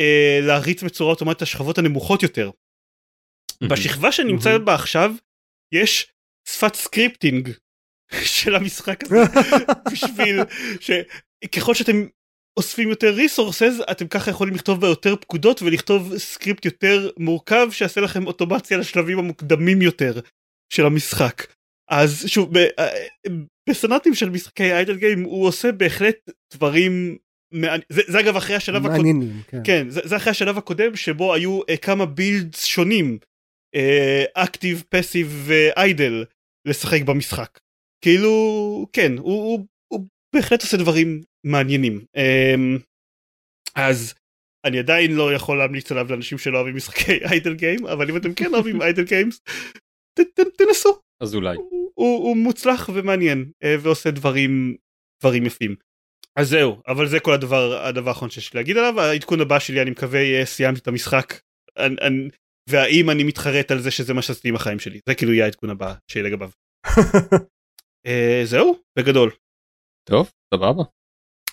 אה, 0.00 0.38
להריץ 0.42 0.82
בצורה 0.82 1.10
אוטומטית 1.10 1.42
השכבות 1.42 1.78
הנמוכות 1.78 2.22
יותר. 2.22 2.50
בשכבה 3.70 4.12
שנמצא 4.12 4.52
אמ, 4.52 4.64
בה 4.64 4.74
עכשיו 4.74 5.12
יש 5.72 6.12
שפת 6.48 6.74
scripting 6.74 7.50
של 8.36 8.54
המשחק 8.54 9.00
הזה 9.04 9.16
בשביל 9.92 10.40
שככל 10.80 11.74
שאתם 11.74 12.06
אוספים 12.56 12.88
יותר 12.90 13.10
resources 13.10 13.74
אתם 13.90 14.06
ככה 14.08 14.30
יכולים 14.30 14.54
לכתוב 14.54 14.80
בה 14.80 14.86
יותר 14.86 15.16
פקודות 15.16 15.62
ולכתוב 15.62 16.18
סקריפט 16.18 16.64
יותר 16.64 17.10
מורכב 17.18 17.68
שיעשה 17.70 18.00
לכם 18.00 18.26
אוטומציה 18.26 18.78
לשלבים 18.78 19.18
המוקדמים 19.18 19.82
יותר 19.82 20.20
של 20.72 20.86
המשחק. 20.86 21.46
אז 21.90 22.24
שוב 22.26 22.56
אה, 22.56 22.88
בסטנדרטים 23.68 24.14
של 24.14 24.30
משחקי 24.30 24.72
idle 24.72 24.96
game 24.96 25.22
הוא 25.22 25.46
עושה 25.46 25.72
בהחלט 25.72 26.30
דברים 26.54 27.16
מעניינים- 27.52 27.80
זה, 27.88 28.02
זה 28.06 28.20
אגב 28.20 28.36
אחרי 28.36 28.56
השלב 28.56 28.86
הקודם. 28.86 29.20
כן. 29.48 29.60
כן 29.64 29.90
זה, 29.90 30.00
זה 30.04 30.16
אחרי 30.16 30.30
השלב 30.30 30.58
הקודם 30.58 30.96
שבו 30.96 31.34
היו 31.34 31.60
uh, 31.60 31.76
כמה 31.82 32.06
בילדס 32.06 32.64
שונים 32.64 33.18
אקטיב 34.34 34.84
פסיב 34.88 35.44
ואיידל 35.46 36.24
לשחק 36.68 37.02
במשחק. 37.02 37.58
כאילו 38.04 38.86
כן 38.92 39.12
הוא, 39.18 39.42
הוא, 39.42 39.66
הוא 39.88 40.06
בהחלט 40.34 40.62
עושה 40.62 40.76
דברים 40.76 41.22
מעניינים. 41.46 42.04
um, 42.16 42.80
אז 43.74 44.14
אני 44.64 44.78
עדיין 44.78 45.12
לא 45.12 45.34
יכול 45.34 45.58
להמליץ 45.58 45.92
עליו 45.92 46.06
לאנשים 46.10 46.38
שלא 46.38 46.56
אוהבים 46.56 46.76
משחקי 46.76 47.18
איידל 47.30 47.54
גיים 47.54 47.86
אבל 47.86 48.10
אם 48.10 48.16
אתם 48.16 48.34
כן 48.34 48.54
אוהבים 48.54 48.82
איידל 48.82 49.04
גיימס 49.04 49.40
תנסו. 50.58 50.98
אז 51.22 51.34
אולי. 51.34 51.56
הוא, 51.56 51.94
הוא 51.94 52.36
מוצלח 52.36 52.90
ומעניין 52.94 53.50
אה, 53.64 53.76
ועושה 53.80 54.10
דברים 54.10 54.76
דברים 55.22 55.46
יפים. 55.46 55.76
אז 56.36 56.48
זהו 56.48 56.82
אבל 56.88 57.08
זה 57.08 57.20
כל 57.20 57.32
הדבר 57.32 57.86
הדבר 57.86 58.08
האחרון 58.08 58.30
שיש 58.30 58.54
לי 58.54 58.58
להגיד 58.60 58.76
עליו. 58.76 59.00
העדכון 59.00 59.40
הבא 59.40 59.58
שלי 59.58 59.82
אני 59.82 59.90
מקווה 59.90 60.44
סיימתי 60.44 60.80
את 60.80 60.88
המשחק. 60.88 61.34
אני, 61.76 61.96
אני, 62.00 62.28
והאם 62.70 63.10
אני 63.10 63.24
מתחרט 63.24 63.70
על 63.70 63.80
זה 63.80 63.90
שזה 63.90 64.14
מה 64.14 64.22
שעשיתי 64.22 64.48
עם 64.48 64.54
החיים 64.54 64.78
שלי 64.78 65.00
זה 65.08 65.14
כאילו 65.14 65.32
יהיה 65.32 65.44
העדכון 65.44 65.70
הבא 65.70 65.94
שיהיה 66.10 66.26
לגביו. 66.26 66.50
אה, 68.06 68.42
זהו 68.44 68.78
בגדול. 68.98 69.30
טוב 70.08 70.30
סבבה. 70.54 70.82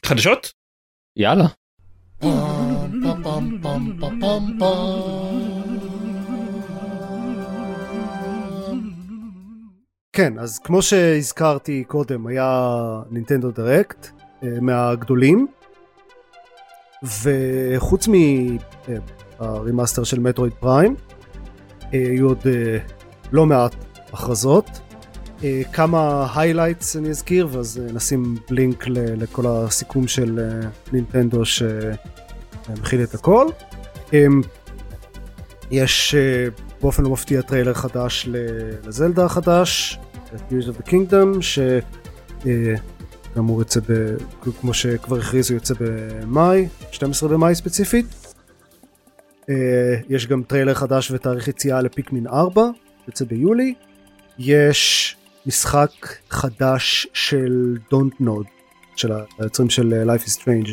חדשות? 0.06 0.54
יאללה. 1.20 1.48
כן, 10.16 10.40
אז 10.40 10.60
כמו 10.60 10.82
שהזכרתי 10.82 11.84
קודם, 11.84 12.28
היה 12.28 12.70
Nintendo 13.12 13.52
Direct 13.52 14.08
אה, 14.44 14.48
מהגדולים, 14.62 15.48
וחוץ 17.04 18.08
מה 19.44 19.56
remaster 19.56 20.04
של 20.04 20.20
Metroid 20.20 20.54
Prime, 20.54 20.96
אה, 21.82 22.00
היו 22.00 22.28
עוד 22.28 22.40
אה, 22.46 22.78
לא 23.32 23.46
מעט 23.46 23.76
הכרזות. 24.14 24.66
כמה 25.74 26.28
highlights 26.36 26.96
אני 26.96 27.10
אזכיר, 27.10 27.48
ואז 27.52 27.82
נשים 27.94 28.38
לינק 28.50 28.88
לכל 28.88 29.44
הסיכום 29.48 30.08
של 30.08 30.60
נינטנדו 30.94 31.42
שמכיל 31.46 33.04
את 33.04 33.14
הכל. 33.14 33.48
יש 35.72 36.16
באופן 36.82 37.04
לא 37.04 37.10
מפתיע 37.10 37.42
טריילר 37.42 37.74
חדש 37.74 38.30
לזלדה 38.32 39.26
החדש, 39.26 40.00
Tears 40.50 40.68
of 40.68 40.82
the 40.82 40.90
Kingdom, 40.90 41.42
שכאמור 42.42 43.60
יוצא, 43.60 43.80
ב, 43.80 44.16
כמו 44.62 44.74
שכבר 44.74 45.18
הכריזו, 45.18 45.54
יוצא 45.54 45.74
במאי, 45.80 46.68
12 46.92 47.30
במאי 47.30 47.56
ספציפית. 47.56 48.23
אה, 49.50 49.96
יש 50.10 50.28
גם 50.28 50.44
טריילר 50.44 50.74
חדש 50.74 51.12
ותאריך 51.12 51.48
יציאה 51.48 51.82
לפיקמין 51.82 52.28
4, 52.28 52.68
יוצא 53.08 53.26
ביולי. 53.26 53.74
יש 54.40 55.16
משחק 55.46 55.90
חדש 56.30 57.08
של 57.14 57.78
Dontnod, 57.94 58.50
של 58.96 59.12
היוצרים 59.40 59.70
של 59.70 59.94
אה, 59.94 60.16
Life 60.16 60.22
is 60.22 60.32
Strange, 60.32 60.70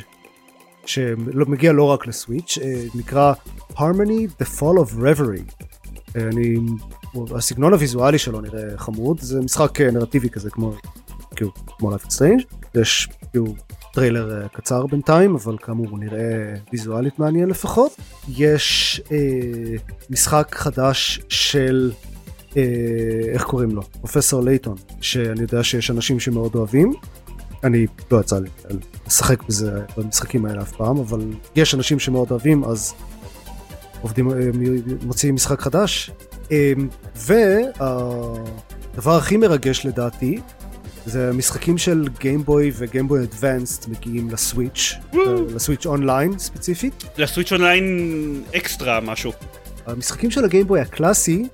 שמגיע 0.86 1.72
לא 1.72 1.84
רק 1.84 2.06
לסוויץ', 2.06 2.58
אה, 2.62 2.84
נקרא 2.94 3.32
Harmony 3.72 4.42
The 4.42 4.46
Fall 4.58 4.78
of 4.84 4.94
Reverie. 4.98 5.66
אני, 6.14 6.56
הסגנון 7.36 7.72
הוויזואלי 7.72 8.18
שלו 8.18 8.40
נראה 8.40 8.78
חמוד, 8.78 9.20
זה 9.20 9.40
משחק 9.40 9.80
נרטיבי 9.80 10.30
כזה 10.30 10.50
כמו, 10.50 10.74
כאילו, 11.36 11.50
כמו 11.78 11.94
Life 11.94 12.06
is 12.06 12.44
יש 12.74 13.08
כאילו 13.30 13.54
טריילר 13.92 14.42
אה, 14.42 14.48
קצר 14.48 14.86
בינתיים, 14.86 15.34
אבל 15.34 15.56
כאמור 15.58 15.86
הוא 15.90 15.98
נראה 15.98 16.54
ויזואלית 16.72 17.18
מעניין 17.18 17.48
לפחות. 17.48 17.96
יש 18.28 19.00
אה, 19.12 19.16
משחק 20.10 20.54
חדש 20.54 21.20
של, 21.28 21.92
אה, 22.56 22.62
איך 23.32 23.42
קוראים 23.42 23.70
לו? 23.70 23.82
פרופסור 23.82 24.44
לייטון, 24.44 24.76
שאני 25.00 25.40
יודע 25.40 25.64
שיש 25.64 25.90
אנשים 25.90 26.20
שמאוד 26.20 26.54
אוהבים. 26.54 26.92
אני 27.64 27.86
לא 28.10 28.20
יצא 28.20 28.38
לי 28.38 28.48
לשחק 29.06 29.42
בזה 29.42 29.80
במשחקים 29.96 30.46
האלה 30.46 30.62
אף 30.62 30.72
פעם, 30.72 30.98
אבל 30.98 31.20
יש 31.56 31.74
אנשים 31.74 31.98
שמאוד 31.98 32.30
אוהבים, 32.30 32.64
אז 32.64 32.94
עובדים, 34.02 34.30
אה, 34.30 34.36
מוציאים 35.02 35.34
משחק 35.34 35.60
חדש. 35.60 36.10
אה, 36.52 36.72
והדבר 37.16 39.16
הכי 39.16 39.36
מרגש 39.36 39.86
לדעתי, 39.86 40.40
זה 41.06 41.30
משחקים 41.34 41.78
של 41.78 42.08
גיימבוי 42.18 42.70
וגיימבוי 42.74 43.22
אדוונסט 43.22 43.88
מגיעים 43.88 44.30
לסוויץ', 44.30 44.94
אה, 45.14 45.20
לסוויץ' 45.54 45.86
אונליין 45.86 46.38
ספציפית. 46.38 47.04
לסוויץ' 47.18 47.52
אונליין 47.52 48.42
אקסטרה 48.56 49.00
משהו. 49.00 49.32
המשחקים 49.86 50.30
של 50.30 50.44
הגיימבוי 50.44 50.80
הקלאסי 50.80 51.48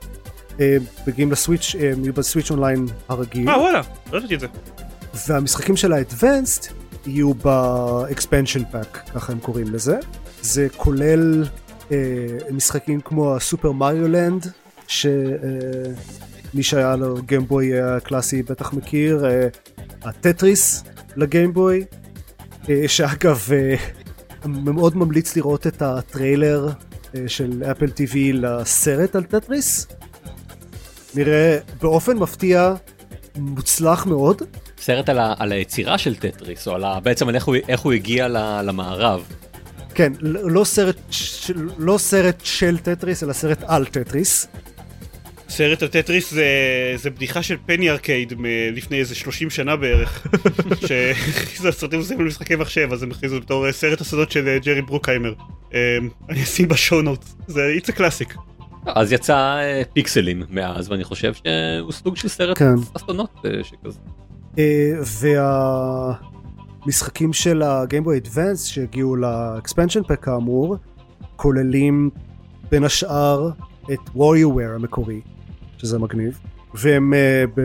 מגיעים 1.07 1.33
לסוויץ', 1.33 1.75
הם 1.81 2.05
יהיו 2.05 2.13
בסוויץ' 2.13 2.51
אונליין 2.51 2.87
הרגיל. 3.09 3.49
אה 3.49 3.61
וואלה, 3.61 3.81
לא 4.13 4.19
ידעתי 4.19 4.35
את 4.35 4.41
זה. 4.41 4.47
והמשחקים 5.29 5.77
של 5.77 5.93
האדוונסט 5.93 6.73
יהיו 7.07 7.35
ב 7.35 7.48
Expansion 7.48 8.63
Pack, 8.65 9.03
ככה 9.15 9.33
הם 9.33 9.39
קוראים 9.39 9.73
לזה. 9.73 9.97
זה 10.43 10.67
כולל 10.77 11.45
אה, 11.93 11.97
משחקים 12.51 13.01
כמו 13.01 13.37
הסופר 13.37 13.73
מריו 13.73 14.09
לנד, 14.09 14.53
שמי 16.57 16.63
שהיה 16.63 16.97
לו 16.97 17.23
גיימבוי 17.23 17.81
הקלאסי 17.81 18.43
בטח 18.43 18.73
מכיר, 18.73 19.27
אה, 19.27 19.49
הטטריס 20.03 20.85
לגיימבוי, 21.17 21.85
אה, 22.69 22.83
שאגב 22.87 23.49
מאוד 24.45 24.97
ממליץ 24.97 25.37
לראות 25.37 25.67
את 25.67 25.83
הטריילר 25.83 26.69
של 27.27 27.63
אפל 27.71 27.91
טיווי 27.91 28.33
לסרט 28.33 29.17
על 29.17 29.25
טטריס. 29.25 29.87
נראה 31.15 31.59
באופן 31.83 32.17
מפתיע 32.17 32.75
מוצלח 33.37 34.07
מאוד. 34.07 34.43
סרט 34.81 35.09
על, 35.09 35.19
ה, 35.19 35.35
על 35.39 35.53
היצירה 35.53 35.99
של 35.99 36.17
טטריס, 36.17 36.69
או 36.69 36.75
על 36.75 36.85
ה, 36.85 37.01
בעצם 37.01 37.29
על 37.29 37.35
איך 37.35 37.45
הוא, 37.45 37.57
איך 37.69 37.81
הוא 37.81 37.93
הגיע 37.93 38.29
למערב. 38.63 39.23
כן, 39.95 40.13
לא 40.21 40.65
סרט, 40.65 40.97
לא 41.79 41.99
סרט 41.99 42.41
של 42.45 42.79
טטריס, 42.79 43.23
אלא 43.23 43.33
סרט 43.33 43.63
על 43.67 43.87
טטריס. 43.87 44.47
סרט 45.49 45.83
על 45.83 45.89
טטריס 45.89 46.31
זה, 46.31 46.47
זה 46.97 47.11
בדיחה 47.11 47.43
של 47.43 47.57
Penny 47.67 47.91
Arcade 47.91 48.35
מלפני 48.39 48.99
איזה 48.99 49.15
30 49.15 49.51
שנה 49.51 49.77
בערך. 49.77 50.27
שזה 50.87 51.73
סרטים 51.73 51.99
עושים 51.99 52.21
למשחקי 52.21 52.57
מחשב, 52.57 52.89
אז 52.93 53.03
הם 53.03 53.11
הכריזו 53.11 53.41
בתור 53.41 53.67
אה, 53.67 53.73
סרט 53.73 54.01
הסודות 54.01 54.31
של 54.31 54.49
אה, 54.49 54.59
ג'רי 54.59 54.83
ברוקהיימר. 54.83 55.35
אמ, 55.73 55.79
אני 56.29 56.43
אשים 56.43 56.69
בשואו 56.69 57.03
נוט, 57.03 57.25
זה 57.47 57.77
a 57.87 57.91
classic. 57.91 58.39
אז 58.87 59.13
יצא 59.13 59.37
אה, 59.37 59.83
פיקסלים 59.93 60.43
מאז, 60.51 60.91
ואני 60.91 61.05
חושב 61.05 61.33
שהוא 61.35 61.93
סוג 61.93 62.17
של 62.17 62.29
סרט 62.29 62.59
כן. 62.59 62.75
אסטונות 62.97 63.45
שכזה. 63.63 63.99
וה... 65.21 66.13
משחקים 66.87 67.33
של 67.33 67.63
הגיימבוי 67.63 68.19
אדוונס 68.19 68.65
שהגיעו 68.65 69.17
לאקספנשן 69.17 70.03
פק 70.03 70.25
כאמור 70.25 70.77
כוללים 71.37 72.11
בין 72.71 72.85
השאר 72.85 73.51
את 73.93 73.99
WarioWare 74.17 74.75
המקורי 74.75 75.21
שזה 75.79 75.99
מגניב. 75.99 76.39
והם 76.75 77.13
uh, 77.13 77.61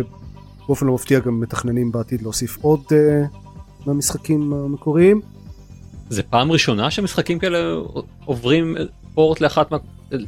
באופן 0.68 0.86
לא 0.86 0.94
מפתיע 0.94 1.20
גם 1.20 1.40
מתכננים 1.40 1.92
בעתיד 1.92 2.22
להוסיף 2.22 2.58
עוד 2.62 2.84
uh, 2.90 3.38
מהמשחקים 3.86 4.54
המקוריים. 4.54 5.22
זה 6.10 6.24
פעם 6.24 6.52
ראשונה 6.52 6.92
שמשחקים 6.92 7.40
כאלה 7.40 7.76
עוברים 8.26 8.76
פורט 9.14 9.42
לאחת 9.42 9.72
מה... 9.72 9.78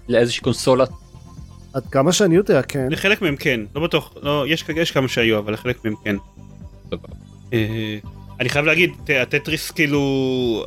לאיזושהי 0.08 0.44
קונסולה? 0.44 0.86
עד 1.74 1.84
כמה 1.92 2.12
שאני 2.12 2.36
יודע 2.36 2.62
כן. 2.62 2.88
לחלק 2.92 3.22
מהם 3.22 3.36
כן. 3.36 3.60
לא 3.76 3.84
בטוח 3.84 4.14
לא 4.22 4.46
יש, 4.48 4.66
יש 4.76 4.92
כמה 4.92 5.08
שהיו 5.08 5.40
אבל 5.40 5.54
לחלק 5.54 5.86
מהם 5.86 5.94
כן. 6.04 6.16
אה, 7.54 7.98
אני 8.40 8.50
חייב 8.50 8.66
להגיד, 8.66 8.92
הטטריס 9.22 9.72
כאילו, 9.72 10.66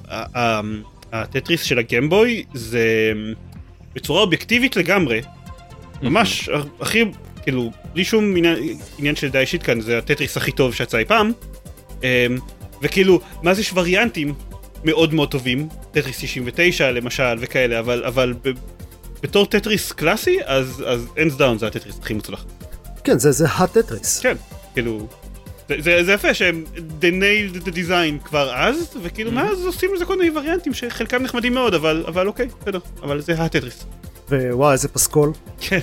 הטטריס 1.12 1.62
של 1.62 1.78
הגמבוי 1.78 2.44
זה 2.54 3.12
בצורה 3.94 4.20
אובייקטיבית 4.20 4.76
לגמרי, 4.76 5.20
ממש 6.02 6.50
הכי, 6.80 7.04
כאילו, 7.42 7.70
בלי 7.92 8.04
שום 8.04 8.36
עניין, 8.36 8.56
עניין 8.98 9.16
של 9.16 9.28
דעה 9.28 9.42
אישית 9.42 9.62
כאן, 9.62 9.80
זה 9.80 9.98
הטטריס 9.98 10.36
הכי 10.36 10.52
טוב 10.52 10.74
שיצא 10.74 10.98
אי 10.98 11.04
פעם, 11.04 11.32
אמ, 12.02 12.08
וכאילו, 12.82 13.20
מה 13.42 13.54
זה 13.54 13.60
יש 13.60 13.72
וריאנטים 13.74 14.34
מאוד 14.84 15.14
מאוד 15.14 15.30
טובים, 15.30 15.68
טטריס 15.90 16.18
99 16.20 16.90
למשל 16.90 17.36
וכאלה, 17.40 17.78
אבל, 17.78 18.04
אבל 18.04 18.34
ב, 18.44 18.50
בתור 19.22 19.46
טטריס 19.46 19.92
קלאסי, 19.92 20.38
אז, 20.44 20.84
אז 20.86 21.06
אנס 21.22 21.34
דאון 21.34 21.58
זה 21.58 21.66
הטטריס 21.66 21.98
הכי 22.02 22.14
מוצלח. 22.14 22.44
כן, 23.04 23.18
זה, 23.18 23.32
זה 23.32 23.46
הטטריס. 23.48 24.20
כן, 24.20 24.36
כאילו, 24.74 25.06
זה, 25.68 26.04
זה, 26.04 26.12
יפה 26.12 26.34
שהם 26.34 26.64
they 26.76 27.12
nailed 27.22 27.66
the 27.66 27.70
design 27.70 28.24
כבר 28.24 28.54
אז, 28.54 28.96
וכאילו 29.02 29.30
mm-hmm. 29.30 29.34
מאז 29.34 29.66
עושים 29.66 29.94
לזה 29.94 30.04
כל 30.04 30.18
מיני 30.18 30.38
וריאנטים 30.38 30.74
שחלקם 30.74 31.22
נחמדים 31.22 31.54
מאוד, 31.54 31.74
אבל, 31.74 32.04
אבל 32.08 32.26
אוקיי, 32.26 32.48
בסדר, 32.60 32.78
אבל 33.02 33.20
זה 33.20 33.32
הטטריס. 33.32 33.86
ווואי 34.30 34.72
איזה 34.72 34.88
פסקול. 34.88 35.32
כן, 35.60 35.80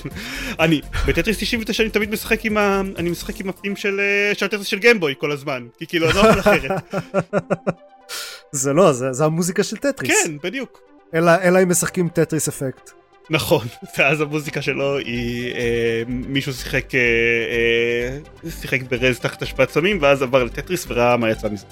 אני 0.60 0.82
בטטריס 1.08 1.38
99 1.40 1.84
אני 1.84 1.92
תמיד 1.92 2.12
משחק 2.12 2.46
עם 2.46 2.58
ה... 2.58 2.82
אני 2.98 3.10
משחק 3.10 3.40
עם 3.40 3.50
הפנים 3.50 3.76
של, 3.76 4.00
אה, 4.00 4.32
הטטריס 4.32 4.68
של 4.68 4.80
גיימבוי 4.80 5.14
כל 5.18 5.32
הזמן, 5.32 5.68
כי 5.78 5.88
כאילו 5.88 6.10
אני 6.10 6.16
לא 6.16 6.20
יכול 6.20 6.40
אחרת. 6.40 6.72
זה 8.52 8.74
לא, 8.74 8.94
זה, 8.94 9.14
זה 9.14 9.26
המוזיקה 9.26 9.64
של 9.64 9.78
טטריס. 9.78 10.24
כן, 10.24 10.32
בדיוק. 10.44 10.80
אלא, 11.14 11.32
אלא 11.44 11.64
אם 11.64 11.70
משחקים 11.70 12.10
Tetris 12.10 12.48
Effect. 12.48 12.92
נכון, 13.30 13.68
ואז 13.98 14.22
המוזיקה 14.22 14.62
שלו 14.62 14.98
היא 14.98 15.54
אה, 15.54 16.04
מישהו 16.08 16.54
שיחק 16.54 16.96
אה, 16.96 17.00
אה, 18.46 18.52
שיחק 18.62 18.82
ב 18.82 18.91
Rez 18.91 19.20
תחת 19.20 19.42
השפעת 19.42 19.70
סמים 19.70 19.98
ואז 20.02 20.22
עבר 20.22 20.44
לטטריס 20.44 20.86
וראה 20.88 21.18
מה 21.18 21.32
יצא 21.32 21.50
מזה. 21.50 21.66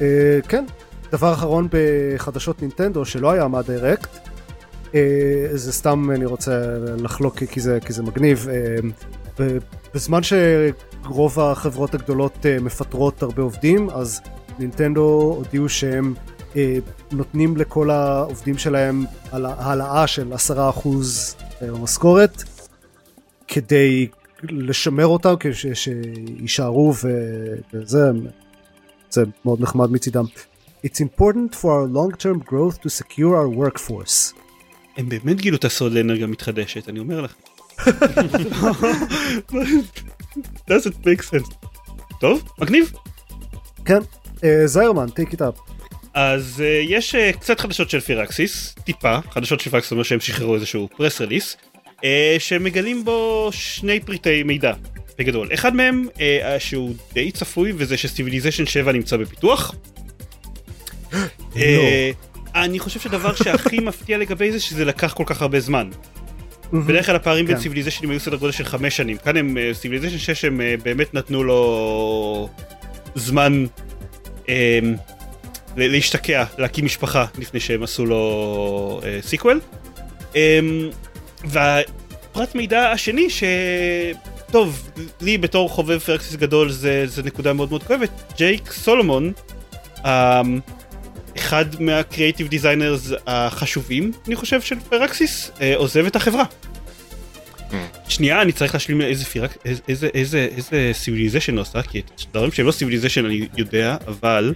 אה, 0.00 0.38
כן, 0.48 0.64
דבר 1.12 1.32
אחרון 1.32 1.68
בחדשות 1.70 2.62
נינטנדו 2.62 3.04
שלא 3.04 3.30
היה 3.30 3.48
מהדירקט, 3.48 4.16
אה, 4.16 4.31
זה 5.54 5.72
סתם 5.72 6.10
אני 6.10 6.24
רוצה 6.24 6.78
לחלוק 6.78 7.42
כי 7.44 7.60
זה, 7.60 7.78
כי 7.86 7.92
זה 7.92 8.02
מגניב. 8.02 8.48
אה, 9.40 9.46
בזמן 9.94 10.20
שרוב 10.22 11.40
החברות 11.40 11.94
הגדולות 11.94 12.46
אה, 12.46 12.60
מפטרות 12.60 13.22
הרבה 13.22 13.42
עובדים, 13.42 13.90
אז 13.90 14.20
נינטנדו 14.58 15.34
הודיעו 15.36 15.68
שהם 15.68 16.14
נותנים 17.12 17.56
לכל 17.56 17.90
העובדים 17.90 18.58
שלהם 18.58 19.04
העלאה 19.32 20.06
של 20.06 20.32
10% 20.32 20.88
במשכורת 21.62 22.42
כדי 23.48 24.08
לשמר 24.42 25.06
אותם, 25.06 25.34
כדי 25.40 25.54
שיישארו 25.74 26.94
וזה, 27.72 28.10
זה 29.10 29.22
מאוד 29.44 29.60
נחמד 29.60 29.90
מצידם. 29.90 30.24
It's 30.84 31.00
important 31.00 31.54
for 31.54 31.70
our 31.76 31.86
long-term 31.86 32.38
growth 32.50 32.76
to 32.82 32.88
secure 32.88 33.36
our 33.36 33.48
workforce. 33.48 34.41
הם 34.96 35.08
באמת 35.08 35.40
גילו 35.40 35.56
את 35.56 35.64
הסוד 35.64 35.92
לאנרגיה 35.92 36.26
מתחדשת, 36.26 36.88
אני 36.88 36.98
אומר 36.98 37.20
לך. 37.20 37.34
doesn't 40.70 40.98
make 41.04 41.22
sense. 41.30 41.54
טוב, 42.20 42.48
מגניב. 42.58 42.92
כן, 43.84 43.98
אה, 44.44 44.66
זיירמן, 44.66 45.06
take 45.08 45.34
it 45.34 45.38
up. 45.38 45.72
אז 46.14 46.62
uh, 46.64 46.90
יש 46.90 47.14
uh, 47.14 47.38
קצת 47.38 47.60
חדשות 47.60 47.90
של 47.90 48.00
פירקסיס, 48.00 48.74
טיפה, 48.84 49.18
חדשות 49.30 49.60
של 49.60 49.70
פירקסיס 49.70 49.92
אומר 49.92 50.02
שהם 50.02 50.20
שחררו 50.20 50.54
איזשהו 50.54 50.88
פרס 50.96 51.20
רליס, 51.20 51.56
uh, 51.96 52.02
שמגלים 52.38 53.04
בו 53.04 53.48
שני 53.52 54.00
פריטי 54.00 54.42
מידע 54.42 54.72
בגדול. 55.18 55.48
אחד 55.54 55.76
מהם 55.76 56.06
אה, 56.14 56.18
שהוא 56.58 56.94
די 57.12 57.30
צפוי 57.30 57.72
וזה 57.76 57.96
ש 57.96 58.06
Civilization 58.06 58.66
7 58.66 58.92
נמצא 58.92 59.16
בפיתוח. 59.16 59.74
לא. 61.12 61.20
אני 62.54 62.78
חושב 62.78 63.00
שהדבר 63.00 63.34
שהכי 63.34 63.80
מפתיע 63.88 64.18
לגבי 64.18 64.52
זה 64.52 64.60
שזה 64.60 64.84
לקח 64.84 65.12
כל 65.12 65.24
כך 65.26 65.42
הרבה 65.42 65.60
זמן. 65.60 65.90
בדרך 66.72 67.06
כלל 67.06 67.16
הפערים 67.16 67.46
בין 67.46 67.56
כן. 67.56 67.62
סיביליזיישנים 67.62 68.10
היו 68.10 68.20
סדר 68.20 68.36
גודל 68.36 68.52
של 68.52 68.64
חמש 68.64 68.96
שנים. 68.96 69.16
כאן 69.16 69.36
הם 69.36 69.56
Civilization 69.72 70.18
6 70.18 70.44
הם 70.44 70.60
אה, 70.60 70.74
באמת 70.82 71.14
נתנו 71.14 71.44
לו 71.44 72.48
זמן 73.14 73.64
אה, 74.48 74.78
ל- 75.76 75.92
להשתקע, 75.92 76.44
להקים 76.58 76.84
משפחה 76.84 77.24
לפני 77.38 77.60
שהם 77.60 77.82
עשו 77.82 78.06
לו 78.06 79.00
אה, 79.04 79.18
sequel. 79.22 79.60
אה, 80.36 80.60
והפרט 81.44 82.54
מידע 82.54 82.90
השני 82.90 83.30
ש... 83.30 83.44
טוב, 84.50 84.90
לי 85.20 85.38
בתור 85.38 85.68
חובב 85.68 85.98
Firaxis 85.98 86.36
גדול 86.36 86.70
זה, 86.70 87.06
זה 87.06 87.22
נקודה 87.22 87.52
מאוד 87.52 87.70
מאוד 87.70 87.82
כואבת. 87.82 88.10
ג'ייק 88.36 88.72
סולומון, 88.72 89.32
אה, 90.04 90.42
אחד 91.42 91.64
מה 91.80 91.94
creative 91.94 92.48
designers 92.48 93.10
החשובים, 93.26 94.12
אני 94.26 94.36
חושב, 94.36 94.60
של 94.60 94.80
Firaxis, 94.80 95.50
אה, 95.60 95.76
עוזב 95.76 96.06
את 96.06 96.16
החברה. 96.16 96.44
שנייה, 98.08 98.42
אני 98.42 98.52
צריך 98.52 98.74
להשלים 98.74 99.00
איזה 99.00 99.24
פירק, 99.24 99.56
איזה, 99.64 99.82
איזה, 99.88 100.08
איזה, 100.14 100.48
איזה 100.56 100.90
Civilization 100.92 101.52
הוא 101.52 101.60
עושה, 101.60 101.82
כי 101.82 102.00
את 102.00 102.10
דברים 102.32 102.52
שהם 102.52 102.66
לא 102.66 102.72
Civilization 102.72 103.24
אני 103.26 103.48
יודע, 103.56 103.96
אבל... 104.06 104.54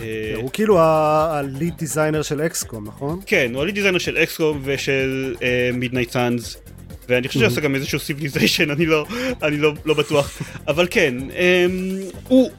אה, 0.00 0.32
הוא 0.36 0.50
כאילו 0.52 0.80
ה 0.80 0.99
lead 0.99 1.74
designer 1.78 2.22
של 2.22 2.40
XCOM, 2.40 2.86
נכון? 2.86 3.20
כן, 3.26 3.50
הוא 3.54 3.62
ה 3.62 3.64
lead 3.64 3.74
designer 3.74 3.98
של 3.98 4.16
XCOM 4.16 4.60
ושל 4.64 5.34
Midnight 5.72 6.10
Suns, 6.10 6.56
ואני 7.08 7.28
חושב 7.28 7.40
שעשה 7.40 7.60
גם 7.60 7.74
איזשהו 7.74 7.98
Civilization, 7.98 8.70
אני 8.76 8.86
לא, 8.86 9.06
אני 9.42 9.56
לא, 9.56 9.72
לא 9.84 9.94
בטוח, 9.94 10.42
אבל 10.68 10.86
כן, 10.90 11.14
אמ, 11.30 11.98
הוא... 12.28 12.50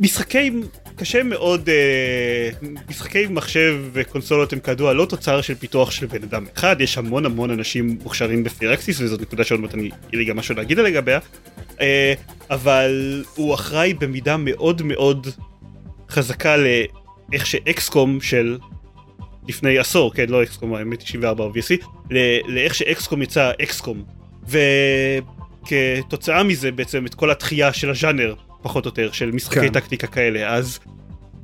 משחקי, 0.00 0.50
קשה 0.96 1.22
מאוד, 1.22 1.68
אה, 1.68 2.50
משחקי 2.88 3.26
מחשב 3.30 3.84
וקונסולות 3.92 4.52
הם 4.52 4.60
כידוע 4.60 4.92
לא 4.92 5.04
תוצר 5.04 5.40
של 5.40 5.54
פיתוח 5.54 5.90
של 5.90 6.06
בן 6.06 6.22
אדם 6.22 6.44
אחד, 6.56 6.80
יש 6.80 6.98
המון 6.98 7.26
המון 7.26 7.50
אנשים 7.50 7.98
מוכשרים 8.02 8.44
ב 8.44 8.51
Firaxis 8.51 9.00
וזאת 9.00 9.20
נקודה 9.20 9.44
שעוד 9.44 9.60
מעט 9.60 9.74
אני, 9.74 9.82
יהיה 9.82 9.92
לי 10.12 10.24
גם 10.24 10.36
משהו 10.36 10.54
להגיד 10.54 10.78
לגביה, 10.78 11.18
אה, 11.80 12.14
אבל 12.50 13.24
הוא 13.34 13.54
אחראי 13.54 13.94
במידה 13.94 14.36
מאוד 14.36 14.82
מאוד 14.82 15.26
חזקה 16.10 16.56
לאיך 16.56 17.46
ש 17.46 17.71
XCOM 17.71 18.20
של 18.20 18.58
לפני 19.48 19.78
עשור, 19.78 20.14
כן, 20.14 20.26
לא 20.28 20.42
אקסקום, 20.42 20.74
האמת 20.74 20.98
94 20.98 21.44
אובייסי, 21.44 21.76
לאיך 22.46 22.74
ש 22.74 22.90
XCOM 22.90 23.22
יצא 23.22 23.50
XCOM. 23.62 24.04
וכתוצאה 25.66 26.42
מזה 26.42 26.72
בעצם 26.72 27.06
את 27.06 27.14
כל 27.14 27.30
התחייה 27.30 27.72
של 27.72 27.90
הז'אנר, 27.90 28.34
פחות 28.64 28.84
או 28.84 28.88
יותר, 28.88 29.12
של 29.12 29.30
משחקי 29.30 29.60
כן. 29.60 29.72
טקטיקה 29.72 30.06
כאלה, 30.06 30.54
אז 30.54 30.78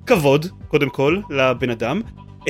כבוד, 0.06 0.46
קודם 0.68 0.90
כל, 0.90 1.20
לבן 1.30 1.70
אדם. 1.70 2.00
אמ, 2.40 2.44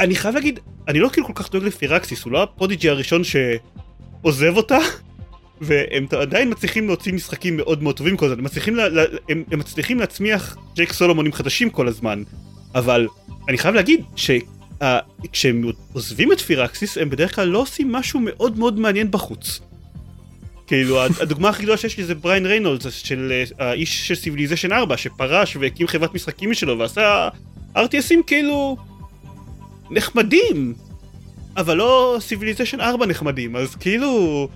אני 0.00 0.14
חייב 0.14 0.34
להגיד, 0.34 0.60
אני 0.88 0.98
לא 0.98 1.08
כאילו 1.08 1.26
כל 1.26 1.32
כך 1.34 1.50
דואג 1.50 1.64
ל 1.64 1.70
Firaxis, 1.70 2.22
הוא 2.22 2.32
לא 2.32 2.42
ה 2.42 2.48
prodigy 2.48 2.88
הראשון 2.88 3.22
שעוזב 3.24 4.56
אותה, 4.56 4.78
והם 5.60 6.06
עדיין 6.20 6.50
מצליחים 6.50 6.86
להוציא 6.86 7.12
משחקים 7.12 7.56
מאוד 7.56 7.82
מאוד 7.82 7.96
טובים 7.96 8.16
כל 8.16 8.26
הזמן, 8.26 8.38
הם 8.38 8.44
מצליחים, 8.44 8.76
לה, 8.76 8.88
לה, 8.88 9.02
הם, 9.28 9.44
הם 9.50 9.58
מצליחים 9.58 10.00
להצמיח 10.00 10.56
ג'ייק 10.74 10.92
סולומונים 10.92 11.32
חדשים 11.32 11.70
כל 11.70 11.88
הזמן, 11.88 12.22
אבל 12.74 13.06
אני 13.48 13.58
חייב 13.58 13.74
להגיד 13.74 14.04
שכשהם 14.16 15.64
עוזבים 15.92 16.32
את 16.32 16.40
Firaxis 16.40 16.98
הם 16.98 17.10
בדרך 17.10 17.34
כלל 17.34 17.48
לא 17.48 17.58
עושים 17.58 17.92
משהו 17.92 18.20
מאוד 18.20 18.58
מאוד 18.58 18.78
מעניין 18.78 19.10
בחוץ. 19.10 19.60
כאילו 20.66 21.02
הדוגמה 21.02 21.48
הכי 21.48 21.62
גדולה 21.62 21.78
שיש 21.78 21.98
לי 21.98 22.04
זה 22.04 22.14
בריין 22.14 22.46
ריינולדס 22.46 22.92
של 22.92 23.32
אה, 23.32 23.68
האיש 23.68 24.08
של 24.08 24.14
Civilization 24.14 24.72
4 24.72 24.96
שפרש 24.96 25.56
והקים 25.56 25.86
חברת 25.86 26.14
משחקים 26.14 26.50
משלו 26.50 26.78
ועשה 26.78 27.28
RTS 27.76 28.04
ים 28.04 28.22
כאילו 28.26 28.76
נחמדים 29.90 30.74
אבל 31.56 31.76
לא 31.76 32.16
Civilization 32.20 32.80
4 32.80 33.06
נחמדים. 33.06 33.56
אז 33.56 33.74
כאילו 33.74 34.48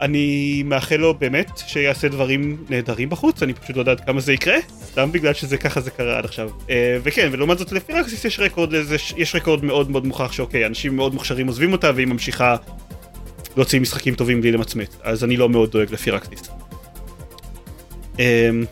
אני 0.00 0.62
מאחל 0.66 0.96
לו 0.96 1.14
באמת 1.14 1.50
שיעשה 1.66 2.08
דברים 2.08 2.64
נהדרים 2.70 3.10
בחוץ 3.10 3.42
אני 3.42 3.54
פשוט 3.54 3.76
לא 3.76 3.80
יודע 3.80 3.92
עד 3.92 4.00
כמה 4.00 4.20
זה 4.20 4.32
יקרה 4.32 4.56
סתם 4.84 5.12
בגלל 5.12 5.34
שזה 5.34 5.56
ככה 5.56 5.80
זה 5.80 5.90
קרה 5.90 6.18
עד 6.18 6.24
עכשיו. 6.24 6.50
אה, 6.70 6.98
וכן 7.02 7.28
ולעומת 7.32 7.58
זאת 7.58 7.72
ל 7.72 7.78
Firaxis 7.78 8.24
יש 8.24 8.40
רקורד 8.40 8.72
יש 9.16 9.34
רקורד 9.34 9.64
מאוד 9.64 9.90
מאוד 9.90 10.06
מוכח 10.06 10.32
שאוקיי 10.32 10.66
אנשים 10.66 10.96
מאוד 10.96 11.14
מוכשרים 11.14 11.46
עוזבים 11.46 11.72
אותה 11.72 11.90
והיא 11.94 12.06
ממשיכה 12.06 12.56
להוציא 13.56 13.80
משחקים 13.80 14.14
טובים 14.14 14.40
בלי 14.40 14.52
למצמץ, 14.52 14.96
אז 15.02 15.24
אני 15.24 15.36
לא 15.36 15.48
מאוד 15.48 15.70
דואג 15.70 15.92
ל 15.92 15.98
Firaxis. 15.98 16.42
אמ, 18.18 18.64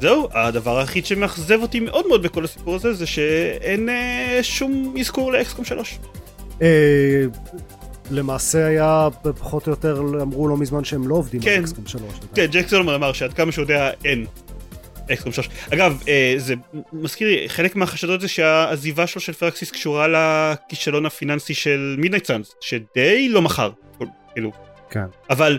זהו, 0.00 0.28
הדבר 0.32 0.78
היחיד 0.78 1.06
שמאכזב 1.06 1.62
אותי 1.62 1.80
מאוד 1.80 2.06
מאוד 2.08 2.22
בכל 2.22 2.44
הסיפור 2.44 2.74
הזה 2.74 2.92
זה 2.92 3.06
שאין 3.06 3.88
אה, 3.88 4.38
שום 4.42 4.94
אזכור 5.00 5.32
ל 5.32 5.38
XCOM 5.38 5.64
3. 5.64 5.98
אה, 6.62 6.68
למעשה 8.10 8.66
היה 8.66 9.08
פחות 9.38 9.66
או 9.66 9.70
יותר 9.70 10.00
אמרו 10.22 10.48
לא 10.48 10.56
מזמן 10.56 10.84
שהם 10.84 11.08
לא 11.08 11.14
עובדים 11.14 11.40
כן. 11.40 11.50
על 11.50 11.60
XCOM 11.60 11.86
3. 11.86 12.02
כן, 12.34 12.46
ג'ק 12.50 12.68
סולומון 12.68 12.94
אמר 12.94 13.12
שעד 13.12 13.32
כמה 13.32 13.52
שהוא 13.52 13.62
יודע 13.62 13.90
אין 14.04 14.26
XCOM 15.12 15.32
3. 15.32 15.48
אגב, 15.74 16.02
אה, 16.08 16.34
זה 16.36 16.54
מזכיר 16.92 17.28
לי, 17.28 17.48
חלק 17.48 17.76
מהחשדות 17.76 18.20
זה 18.20 18.28
שהעזיבה 18.28 19.06
שלו 19.06 19.20
של 19.20 19.32
Firaxis 19.32 19.70
קשורה 19.70 20.06
לכישלון 20.08 21.06
הפיננסי 21.06 21.54
של 21.54 21.94
Midnight 21.98 22.26
Suns, 22.26 22.54
שדי 22.60 23.28
לא 23.28 23.42
מכר, 23.42 23.70
כאילו. 24.32 24.52
כן. 24.90 25.06
אבל 25.30 25.58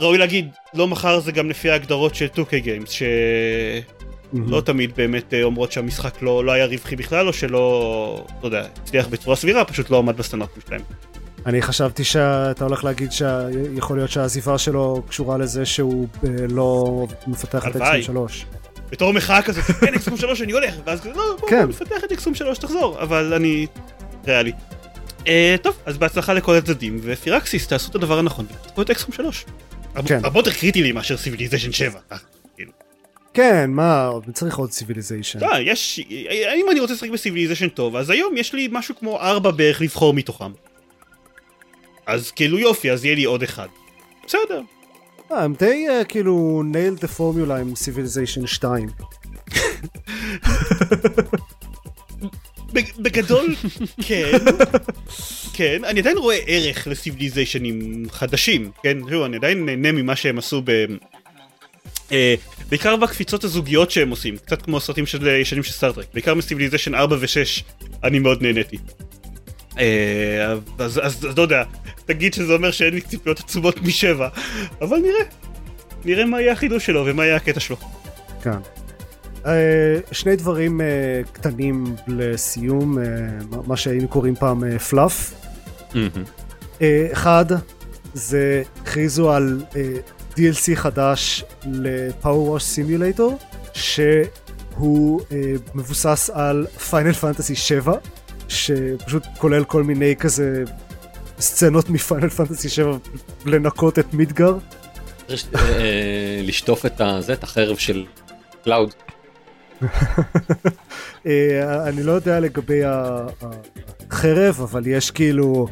ראוי 0.00 0.18
להגיד, 0.18 0.50
לא 0.74 0.88
מכר 0.88 1.20
זה 1.20 1.32
גם 1.32 1.50
לפי 1.50 1.70
ההגדרות 1.70 2.14
של 2.14 2.26
2K 2.34 2.64
Games, 2.64 2.90
שלא 2.90 4.60
תמיד 4.60 4.96
באמת 4.96 5.34
אה, 5.34 5.42
אומרות 5.42 5.72
שהמשחק 5.72 6.22
לא, 6.22 6.44
לא 6.44 6.52
היה 6.52 6.66
רווחי 6.66 6.96
בכלל, 6.96 7.28
או 7.28 7.32
שלא, 7.32 8.26
לא 8.42 8.46
יודע, 8.46 8.66
הצליח 8.82 9.06
בצורה 9.06 9.36
סבירה, 9.36 9.64
פשוט 9.64 9.90
לא 9.90 9.98
עמד 9.98 10.16
בסטנדרטים 10.16 10.62
שלהם. 10.68 10.80
אני 11.46 11.62
חשבתי 11.62 12.04
שאתה 12.04 12.64
הולך 12.64 12.84
להגיד 12.84 13.12
שיכול 13.12 13.96
להיות 13.96 14.10
שהעזיבה 14.10 14.58
שלו 14.58 15.02
קשורה 15.08 15.38
לזה 15.38 15.66
שהוא 15.66 16.06
אה, 16.24 16.30
לא 16.48 17.06
מפתח 17.26 17.66
את. 17.66 17.76
אקסקום 17.76 18.02
3. 18.02 18.46
בתור 18.90 19.12
מחאה 19.12 19.42
כזאת, 19.42 19.64
אין 19.82 19.94
XCOM 19.94 20.16
3 20.16 20.42
אני 20.42 20.52
הולך, 20.52 20.74
ואז 20.84 21.00
כזה, 21.00 21.10
לא, 21.10 21.36
בוא, 21.40 21.48
כן. 21.48 21.68
נפתח 21.68 22.04
את 22.04 22.12
XCOM 22.12 22.34
3 22.34 22.58
תחזור, 22.58 23.02
אבל 23.02 23.34
אני 23.34 23.66
ריאלי. 24.26 24.52
אה, 25.26 25.56
טוב, 25.62 25.76
אז 25.86 25.98
בהצלחה 25.98 26.34
לכל 26.34 26.54
הצדדים, 26.54 27.00
ו 27.02 27.10
Firaxis 27.10 27.66
תעשו 27.66 27.90
את 27.90 27.94
הדבר 27.94 28.18
הנכון, 28.18 28.46
ותפתחו 28.50 28.82
את 28.82 28.90
XCOM 28.90 29.14
3. 29.14 29.44
הרבה 29.94 30.08
כן. 30.08 30.20
הרבה 30.24 30.38
יותר 30.38 30.52
קריטי 30.52 30.82
לי 30.82 30.92
מאשר 30.92 31.16
Civilization 31.16 31.72
7. 31.72 32.00
אה, 32.12 32.16
כאילו. 32.56 32.72
כן, 33.34 33.70
מה, 33.70 34.10
צריך 34.32 34.56
עוד 34.56 34.70
Civilization. 34.70 35.38
לא, 35.38 35.48
יש, 35.60 36.00
אם 36.56 36.66
אני 36.70 36.80
רוצה 36.80 36.92
לשחק 36.92 37.10
ב 37.10 37.15
Civilization 37.15 37.68
טוב, 37.68 37.96
אז 37.96 38.10
היום 38.10 38.36
יש 38.36 38.52
לי 38.52 38.68
משהו 38.72 38.96
כמו 38.96 39.20
4 39.20 39.50
בערך 39.50 39.80
לבחור 39.80 40.14
מתוכם. 40.14 40.52
אז 42.06 42.30
כאילו 42.30 42.58
יופי, 42.58 42.90
אז 42.90 43.04
יהיה 43.04 43.14
לי 43.14 43.24
עוד 43.24 43.42
אחד. 43.42 43.68
בסדר. 44.26 44.60
אה, 45.32 45.44
הם 45.44 45.54
די 45.58 45.86
אה, 45.88 46.04
כאילו 46.04 46.62
nailed 46.72 47.04
the 47.04 47.08
formula 47.18 47.52
עם 47.52 47.74
Civilization 47.74 48.46
2. 48.46 48.88
בג- 52.74 52.96
בגדול, 52.98 53.54
כן, 54.08 54.30
כן, 55.52 55.82
אני 55.84 56.00
עדיין 56.00 56.18
רואה 56.18 56.38
ערך 56.46 56.86
לסיביליזיישנים 56.86 58.06
חדשים, 58.10 58.70
כן, 58.82 58.98
תראו, 59.08 59.26
אני 59.26 59.36
עדיין 59.36 59.66
נהנה 59.66 59.92
ממה 59.92 60.16
שהם 60.16 60.38
עשו 60.38 60.62
ב... 60.64 60.70
אה, 62.12 62.34
בעיקר 62.68 62.96
בקפיצות 62.96 63.44
הזוגיות 63.44 63.90
שהם 63.90 64.10
עושים, 64.10 64.36
קצת 64.36 64.62
כמו 64.62 64.76
הסרטים 64.76 65.06
של 65.06 65.26
ישנים 65.26 65.62
של 65.62 65.72
סטארטרק, 65.72 66.06
בעיקר 66.14 66.34
מסיביליזיישן 66.34 66.94
4 66.94 67.16
ו-6 67.20 67.62
אני 68.04 68.18
מאוד 68.18 68.42
נהניתי. 68.42 68.76
אה, 69.78 70.52
אז, 70.52 70.58
אז, 70.78 71.00
אז 71.02 71.24
לא 71.36 71.42
יודע, 71.42 71.62
תגיד 72.06 72.34
שזה 72.34 72.52
אומר 72.52 72.70
שאין 72.70 72.94
לי 72.94 73.00
ציפיות 73.00 73.40
עצומות 73.40 73.82
משבע, 73.82 74.28
אבל 74.80 74.96
נראה. 74.96 75.24
נראה 76.04 76.24
מה 76.24 76.40
יהיה 76.40 76.52
החידוש 76.52 76.86
שלו 76.86 77.02
ומה 77.06 77.24
יהיה 77.24 77.36
הקטע 77.36 77.60
שלו. 77.60 77.76
כן. 78.42 78.50
Uh, 79.44 79.46
שני 80.12 80.36
דברים 80.36 80.80
uh, 80.80 81.28
קטנים 81.32 81.96
לסיום, 82.06 82.98
uh, 82.98 83.56
מה 83.66 83.76
שהיינו 83.76 84.08
קוראים 84.08 84.34
פעם 84.34 84.78
פלאף. 84.78 85.34
אחד, 87.12 87.44
זה 88.14 88.62
הכריזו 88.82 89.32
על 89.32 89.62
DLC 90.34 90.74
חדש 90.74 91.44
ל-Power 91.64 92.24
Wash 92.24 92.76
Simulator, 92.76 93.44
שהוא 93.72 95.20
מבוסס 95.74 96.30
על 96.32 96.66
Final 96.90 97.12
Fantasy 97.12 97.54
7, 97.54 97.94
שפשוט 98.48 99.22
כולל 99.38 99.64
כל 99.64 99.82
מיני 99.82 100.16
כזה 100.16 100.64
סצנות 101.40 101.90
מ-Final 101.90 102.28
Fantasy 102.28 102.68
7 102.68 102.96
לנקות 103.46 103.98
את 103.98 104.14
מידגר. 104.14 104.56
לשטוף 106.44 106.86
את 106.86 107.00
הזה, 107.00 107.32
את 107.32 107.42
החרב 107.42 107.76
של 107.76 108.06
קלאוד. 108.64 108.94
אה, 111.26 111.88
אני 111.88 112.02
לא 112.02 112.12
יודע 112.12 112.40
לגבי 112.40 112.80
החרב, 112.84 114.60
אבל 114.62 114.86
יש 114.86 115.10
כאילו 115.10 115.66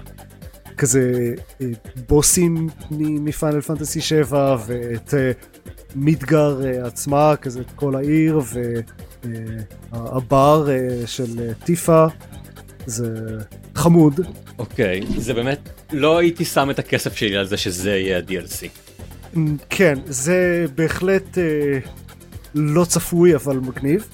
כזה 0.76 1.34
אה, 1.60 1.66
בוסים 2.08 2.68
מפיינל 2.90 3.60
פנטסי 3.60 4.00
7 4.00 4.56
ואת 4.66 5.14
אה, 5.14 5.32
מידגר 5.94 6.60
עצמה, 6.84 7.36
כזה 7.36 7.60
את 7.60 7.70
כל 7.74 7.94
העיר 7.94 8.40
והבר 9.92 10.68
של 11.06 11.52
טיפה. 11.64 12.06
זה 12.86 13.38
חמוד. 13.74 14.20
אוקיי, 14.58 15.00
okay, 15.00 15.20
זה 15.20 15.34
באמת, 15.34 15.68
לא 15.92 16.18
הייתי 16.18 16.44
שם 16.44 16.70
את 16.70 16.78
הכסף 16.78 17.16
שלי 17.16 17.36
על 17.36 17.46
זה 17.46 17.56
שזה 17.56 17.90
יהיה 17.90 18.18
ה-DLC. 18.18 18.68
כן, 19.70 19.98
זה 20.06 20.66
בהחלט 20.74 21.38
אה, 21.38 21.78
לא 22.54 22.84
צפוי 22.84 23.34
אבל 23.34 23.58
מגניב. 23.58 24.08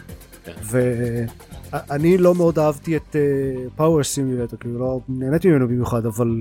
כן. 0.45 0.53
ואני 0.63 2.19
לא 2.19 2.35
מאוד 2.35 2.59
אהבתי 2.59 2.97
את 2.97 3.17
פאוור 3.77 4.01
uh, 4.01 4.03
סימולטור, 4.03 4.59
כאילו 4.59 4.79
לא 4.79 5.01
נהניתי 5.09 5.49
ממנו 5.49 5.69
במיוחד, 5.69 6.07
אבל 6.07 6.41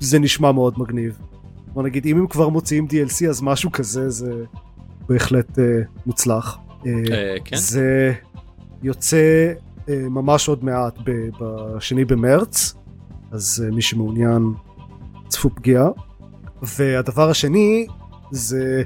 זה 0.00 0.18
נשמע 0.18 0.52
מאוד 0.52 0.74
מגניב. 0.78 1.18
בוא 1.72 1.82
נגיד, 1.82 2.06
אם 2.06 2.18
הם 2.18 2.26
כבר 2.26 2.48
מוציאים 2.48 2.86
DLC 2.90 3.28
אז 3.28 3.42
משהו 3.42 3.72
כזה 3.72 4.10
זה 4.10 4.44
בהחלט 5.08 5.58
uh, 5.58 5.62
מוצלח. 6.06 6.58
Uh, 6.80 6.84
uh, 6.84 6.86
כן? 7.44 7.56
זה 7.56 8.12
יוצא 8.82 9.52
uh, 9.86 9.90
ממש 9.90 10.48
עוד 10.48 10.64
מעט 10.64 10.98
בשני 11.40 12.04
במרץ, 12.04 12.74
אז 13.32 13.64
uh, 13.68 13.74
מי 13.74 13.82
שמעוניין 13.82 14.52
צפו 15.28 15.50
פגיעה. 15.50 15.88
והדבר 16.62 17.30
השני 17.30 17.86
זה 18.30 18.82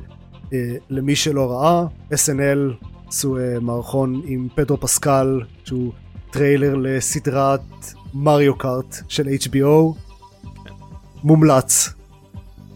למי 0.91 1.17
שלא 1.17 1.51
ראה, 1.51 1.85
SNL 2.13 2.87
עשו 3.09 3.37
uh, 3.37 3.61
מערכון 3.61 4.23
עם 4.27 4.49
פדרו 4.55 4.81
פסקל 4.81 5.41
שהוא 5.65 5.93
טריילר 6.31 6.75
לסדרת 6.75 7.61
מריו 8.15 8.59
קארט 8.59 8.97
של 9.09 9.27
HBO 9.29 9.99
מומלץ. 11.25 11.89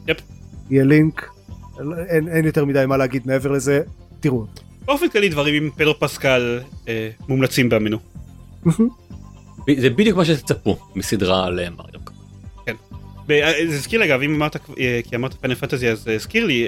Yep. 0.08 0.20
יהיה 0.70 0.84
לינק, 0.84 1.30
אין, 2.08 2.28
אין 2.28 2.44
יותר 2.44 2.64
מדי 2.64 2.84
מה 2.86 2.96
להגיד 2.96 3.22
מעבר 3.26 3.50
לזה, 3.50 3.80
תראו. 4.20 4.46
באופן 4.84 5.08
כללי 5.08 5.28
דברים 5.28 5.54
עם 5.54 5.70
פדרו 5.76 5.98
פסקל 5.98 6.60
אה, 6.88 7.10
מומלצים 7.28 7.68
באמינו. 7.68 7.98
זה 9.78 9.90
בדיוק 9.90 10.16
מה 10.16 10.24
שתצפו 10.24 10.78
מסדרה 10.94 11.46
על 11.46 11.60
אה, 11.60 11.70
מריו 11.70 12.00
קארט. 12.04 12.18
כן. 12.66 12.74
אה, 13.30 13.52
זה 13.68 13.74
הזכיר 13.74 14.00
לי 14.00 14.06
אגב 14.06 14.22
אם 14.22 14.34
אמרת 14.34 14.56
כי 15.04 15.16
אמרת 15.16 15.34
Final 15.34 15.54
Fantasy 15.54 15.88
אז 15.88 16.08
הזכיר 16.08 16.46
לי 16.46 16.66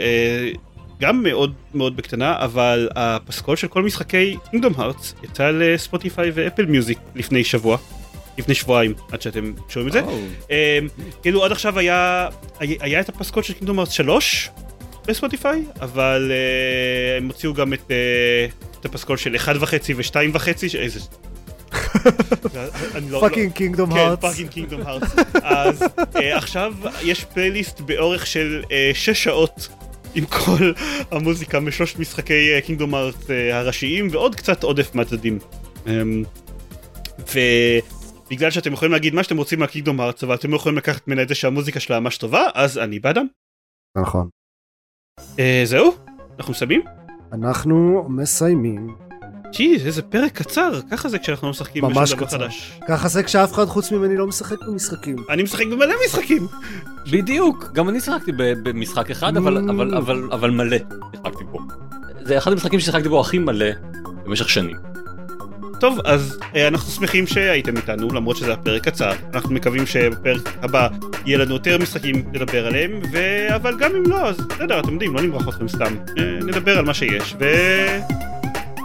גם 1.02 1.22
מאוד 1.22 1.52
מאוד 1.74 1.96
בקטנה 1.96 2.36
אבל 2.38 2.88
הפסקול 2.94 3.56
של 3.56 3.68
כל 3.68 3.82
משחקי 3.82 4.36
Kingdom 4.50 4.72
Hearts 4.76 5.14
יצא 5.22 5.50
לספוטיפיי 5.50 6.30
ואפל 6.34 6.66
מיוזיק 6.66 6.98
לפני 7.14 7.44
שבוע. 7.44 7.78
לפני 8.38 8.54
שבועיים 8.54 8.94
עד 9.12 9.22
שאתם 9.22 9.52
שומעים 9.68 9.88
את 9.88 9.92
זה. 9.92 10.00
Oh. 10.00 10.52
כאילו 11.22 11.44
עד 11.44 11.52
עכשיו 11.52 11.78
היה 11.78 12.28
היה 12.58 13.00
את 13.00 13.08
הפסקול 13.08 13.42
של 13.42 13.52
Kingdom 13.52 13.78
Hearts 13.78 13.92
3 13.92 14.50
בספוטיפיי 15.06 15.64
אבל 15.80 16.32
uh, 16.32 17.18
הם 17.18 17.26
הוציאו 17.26 17.54
גם 17.54 17.72
את, 17.72 17.90
uh, 17.90 18.80
את 18.80 18.84
הפסקול 18.84 19.16
של 19.16 19.36
1.5 19.36 19.44
ו-2.5 19.96 20.78
איזה 20.78 21.00
fucking 23.20 23.52
Kingdom 23.52 23.92
Hearts. 23.92 24.24
כן, 24.24 24.30
fucking 24.30 24.48
Kingdom 24.50 24.80
Hearts. 24.84 25.14
אז 25.42 25.82
עכשיו 26.14 26.74
יש 27.02 27.24
פלייליסט 27.24 27.80
באורך 27.80 28.26
של 28.26 28.62
6 28.94 29.24
שעות 29.24 29.68
עם 30.14 30.24
כל 30.26 30.72
המוזיקה 31.10 31.60
משלושת 31.60 31.98
משחקי 31.98 32.60
Kingdom 32.66 32.94
Hearts 32.94 33.30
הראשיים 33.52 34.08
ועוד 34.10 34.34
קצת 34.34 34.62
עודף 34.62 34.94
מהצדדים. 34.94 35.38
אמ, 35.86 36.22
ובגלל 37.18 38.50
שאתם 38.50 38.72
יכולים 38.72 38.92
להגיד 38.92 39.14
מה 39.14 39.22
שאתם 39.22 39.36
רוצים 39.36 39.58
מהקינגדום 39.58 40.00
ארץ 40.00 40.24
אבל 40.24 40.34
אתם 40.34 40.50
לא 40.50 40.56
יכולים 40.56 40.78
לקחת 40.78 41.08
ממנה 41.08 41.22
את 41.22 41.28
זה 41.28 41.34
שהמוזיקה 41.34 41.80
שלה 41.80 42.00
ממש 42.00 42.18
טובה 42.18 42.48
אז 42.54 42.78
אני 42.78 42.98
בעדם. 42.98 43.26
נכון. 43.98 44.28
אה, 45.38 45.62
זהו? 45.64 45.92
אנחנו 46.38 46.52
מסיימים? 46.52 46.82
אנחנו 47.32 48.06
מסיימים. 48.08 49.11
ג'יז 49.52 49.86
איזה 49.86 50.02
פרק 50.02 50.32
קצר. 50.32 50.80
ככה 50.90 51.08
זה 51.08 51.18
כשאנחנו 51.18 51.46
לא 51.46 51.50
משחקים 51.50 51.84
ממש 51.84 52.14
קצר. 52.14 52.38
חדש. 52.38 52.72
ככה 52.88 53.08
זה 53.08 53.22
כשאף 53.22 53.52
אחד 53.52 53.64
חוץ 53.64 53.92
ממני 53.92 54.16
לא 54.16 54.26
משחק 54.26 54.56
במשחקים. 54.66 55.16
אני 55.30 55.42
משחק 55.42 55.66
במלא 55.66 55.94
משחקים. 56.06 56.46
בדיוק. 57.10 57.70
גם 57.72 57.88
אני 57.88 58.00
שיחקתי 58.00 58.32
במשחק 58.36 59.10
אחד 59.10 59.36
אבל 59.36 59.56
mm. 59.56 59.70
אבל 59.70 59.94
אבל 59.94 60.28
אבל 60.32 60.50
מלא 60.50 60.76
שיחקתי 61.16 61.44
בו. 61.44 61.58
זה 62.20 62.38
אחד 62.38 62.52
המשחקים 62.52 62.80
ששיחקתי 62.80 63.08
בו 63.08 63.20
הכי 63.20 63.38
מלא 63.38 63.66
במשך 64.24 64.48
שנים. 64.48 64.76
טוב 65.80 65.98
אז 66.04 66.38
אה, 66.54 66.68
אנחנו 66.68 66.90
שמחים 66.90 67.26
שהייתם 67.26 67.76
איתנו 67.76 68.12
למרות 68.12 68.36
שזה 68.36 68.52
הפרק 68.52 68.84
קצר. 68.88 69.12
אנחנו 69.34 69.54
מקווים 69.54 69.86
שבפרק 69.86 70.48
הבא 70.62 70.88
יהיה 71.26 71.38
לנו 71.38 71.54
יותר 71.54 71.78
משחקים 71.78 72.24
לדבר 72.34 72.66
עליהם 72.66 73.00
ו... 73.12 73.18
אבל 73.54 73.78
גם 73.78 73.90
אם 73.96 74.02
לא 74.10 74.28
אז 74.28 74.36
בסדר 74.36 74.80
אתם 74.80 74.92
יודעים 74.92 75.14
לא 75.14 75.22
נמרח 75.22 75.48
אתכם 75.48 75.68
סתם. 75.68 75.94
אה, 76.18 76.38
נדבר 76.42 76.78
על 76.78 76.84
מה 76.84 76.94
שיש 76.94 77.36
ו... 77.40 77.44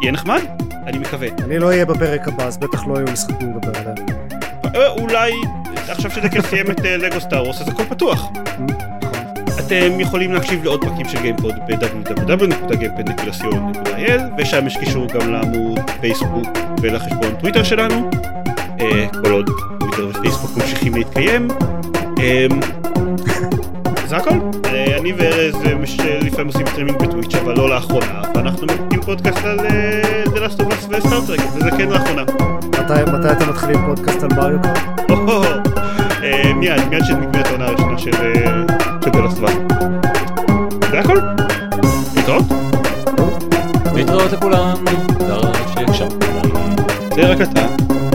יהיה 0.02 0.12
נחמד? 0.12 0.42
אני 0.86 0.98
מקווה. 0.98 1.28
אני 1.44 1.60
לא 1.60 1.68
אהיה 1.68 1.86
בפרק 1.86 2.28
הבא, 2.28 2.44
אז 2.44 2.58
בטח 2.58 2.88
לא 2.88 2.96
יהיו 2.96 3.08
משחקים 3.14 3.50
לדבר 3.50 3.80
עליהם. 3.80 3.96
אה, 4.76 4.88
אולי 4.88 5.34
עכשיו 5.90 6.12
שדקל 6.12 6.42
סיים 6.42 6.72
את 6.72 6.86
אה, 6.86 6.98
לגו 6.98 7.22
סטאר 7.22 7.44
וורס 7.44 7.62
אז 7.62 7.68
הכל 7.68 7.84
פתוח. 7.84 8.30
אתם 9.60 10.00
יכולים 10.00 10.34
להקשיב 10.34 10.64
לעוד 10.64 10.82
פרקים 10.82 11.10
של 11.10 11.22
גיימפוד 11.22 11.56
ב- 11.68 11.94
www.gamepod.co.il 11.94 14.22
ושם 14.38 14.68
יש 14.68 14.78
קישור 14.78 15.08
גם 15.08 15.34
לעמוד 15.34 15.80
פייסבוק 16.02 16.48
ולחשבון 16.82 17.36
טוויטר 17.40 17.64
שלנו 17.64 18.10
אה, 18.82 19.08
כל 19.24 19.32
עוד 19.32 19.50
טוויטר 19.80 20.10
ופייסבוק 20.10 20.58
ממשיכים 20.58 20.94
להתקיים 20.94 21.48
זה 24.08 24.18
הכל. 24.18 24.30
אה, 24.66 24.98
אני 24.98 25.14
וארז 25.14 25.56
אה, 25.66 26.20
לפעמים 26.22 26.48
עושים 26.48 26.68
סטרימינג 26.68 27.02
בטוויץ' 27.02 27.36
אבל 27.36 27.58
לא 27.58 27.70
לאחרונה 27.70 28.22
ואנחנו 28.36 28.68
מקליטים 28.68 29.02
פודקאסט 29.02 29.46
על 29.46 29.60
אה, 29.60 30.24
The 30.26 30.38
Last 30.38 30.60
of 30.60 30.72
Us 30.72 30.88
וסטארטרק 30.90 31.40
וזה 31.56 31.72
כן 31.72 31.90
לאחרונה. 31.90 32.24
מתי 32.68 33.32
אתם 33.32 33.50
מתחילים 33.50 33.86
פודקאסט 33.86 34.24
על 34.24 34.30
מריו 34.36 34.60
קארט? 34.62 35.68
מיד, 36.56 36.88
מיד 36.90 37.06
שנגמרת 37.06 37.48
העונה 37.48 37.66
הראשונה 37.66 37.98
של 37.98 38.12
The 39.02 39.08
Last 39.08 39.42
of 39.42 39.48
Us. 39.48 39.74
זה 40.92 41.00
הכל. 41.00 41.20
להתראות. 42.16 42.44
להתראות 43.96 44.32
לכולם. 44.32 44.86
זה 47.16 47.32
רק 47.32 47.42
אתה. 47.42 48.07